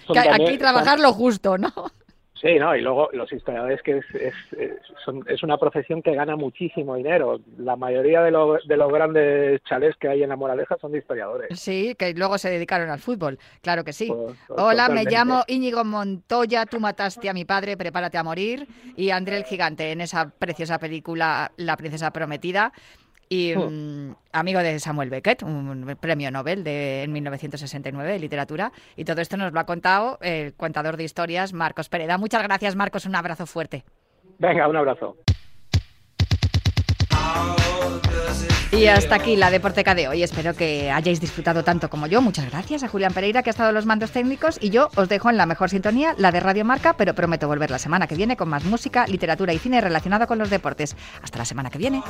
son 0.06 0.14
Que 0.22 0.24
también- 0.30 0.50
aquí 0.50 0.58
trabajar 0.58 1.00
lo 1.00 1.12
justo, 1.14 1.58
¿no? 1.58 1.70
Sí, 2.41 2.60
no, 2.60 2.76
y 2.76 2.82
luego 2.82 3.10
los 3.13 3.32
historiadores 3.34 3.82
que 3.82 3.97
es, 3.97 4.06
es, 4.13 4.34
es, 4.60 4.71
son- 5.04 5.23
es 5.28 5.41
una 5.43 5.58
profesión 5.58 6.02
que 6.02 6.13
gana 6.13 6.36
muchísimo 6.36 6.95
dinero. 6.95 7.39
La 7.58 7.76
mayoría 7.76 8.21
de, 8.21 8.32
lo- 8.32 8.58
de 8.63 8.78
los 8.78 8.91
grandes 8.91 9.62
chalés 9.63 9.95
que 9.97 10.08
hay 10.08 10.21
en 10.23 10.30
la 10.30 10.36
moraleja 10.36 10.78
son 10.80 10.91
de 10.91 11.00
historiadores. 11.00 11.60
Sí, 11.60 11.95
que 11.97 12.13
luego 12.13 12.38
se 12.38 12.50
dedicaron 12.50 12.89
al 12.89 13.00
fútbol, 13.00 13.39
claro 13.62 13.84
que 13.84 13.93
sí. 13.93 14.08
Pues- 14.08 14.36
pues 14.47 14.60
Hola, 14.62 14.88
me 14.89 15.04
llamo 15.06 15.43
Íñigo 15.47 15.84
Montoya, 15.84 16.65
tú 16.65 16.80
mataste 16.80 17.30
a 17.30 17.34
mi 17.34 17.45
padre, 17.45 17.76
prepárate 17.78 18.17
a 18.17 18.23
morir, 18.23 18.67
y 18.95 19.10
André 19.10 19.38
el 19.38 19.43
Gigante 19.45 19.91
en 19.91 20.02
esa 20.02 20.30
preciosa 20.30 20.78
película 20.80 21.52
La 21.58 21.76
princesa 21.78 22.12
prometida. 22.12 22.71
Y 23.30 23.54
Hmm. 23.56 24.10
mm, 24.10 24.16
amigo 24.34 24.60
de 24.60 24.80
Samuel 24.80 25.10
Beckett, 25.10 25.44
un 25.44 25.98
premio 26.00 26.32
Nobel 26.32 26.63
de, 26.63 27.04
en 27.04 27.12
1969 27.12 28.12
de 28.13 28.20
literatura. 28.20 28.72
Y 28.96 29.04
todo 29.04 29.22
esto 29.22 29.36
nos 29.38 29.52
lo 29.52 29.60
ha 29.60 29.66
contado 29.66 30.18
el 30.22 30.54
contador 30.54 30.98
de 30.98 31.04
historias 31.04 31.54
Marcos 31.54 31.90
Pereda. 31.90 32.18
Muchas 32.18 32.44
gracias, 32.44 32.76
Marcos. 32.76 33.06
Un 33.06 33.16
abrazo 33.16 33.46
fuerte. 33.46 33.84
Venga, 34.40 34.68
un 34.68 34.78
abrazo. 34.78 35.18
Y 38.71 38.88
hasta 38.88 39.15
aquí 39.15 39.36
la 39.36 39.49
Deporteca 39.49 39.95
de 39.95 40.08
hoy. 40.08 40.23
Espero 40.23 40.53
que 40.53 40.91
hayáis 40.91 41.21
disfrutado 41.21 41.63
tanto 41.63 41.89
como 41.89 42.08
yo. 42.08 42.21
Muchas 42.21 42.49
gracias 42.49 42.84
a 42.84 42.88
Julián 42.88 43.13
Pereira 43.13 43.41
que 43.41 43.49
ha 43.49 43.51
estado 43.51 43.69
en 43.69 43.75
los 43.75 43.86
mandos 43.86 44.12
técnicos 44.12 44.58
y 44.62 44.69
yo 44.69 44.89
os 44.95 45.08
dejo 45.08 45.30
en 45.30 45.38
la 45.38 45.45
mejor 45.45 45.69
sintonía, 45.69 46.13
la 46.17 46.32
de 46.32 46.39
Radio 46.39 46.65
Marca, 46.65 46.93
pero 46.93 47.15
prometo 47.15 47.47
volver 47.47 47.71
la 47.71 47.80
semana 47.80 48.08
que 48.08 48.15
viene 48.15 48.36
con 48.36 48.49
más 48.49 48.65
música, 48.65 49.08
literatura 49.08 49.53
y 49.53 49.60
cine 49.60 49.80
relacionado 49.80 50.27
con 50.27 50.38
los 50.38 50.49
deportes. 50.49 50.95
Hasta 51.21 51.39
la 51.39 51.45
semana 51.45 51.69
que 51.69 51.77
viene. 51.77 52.03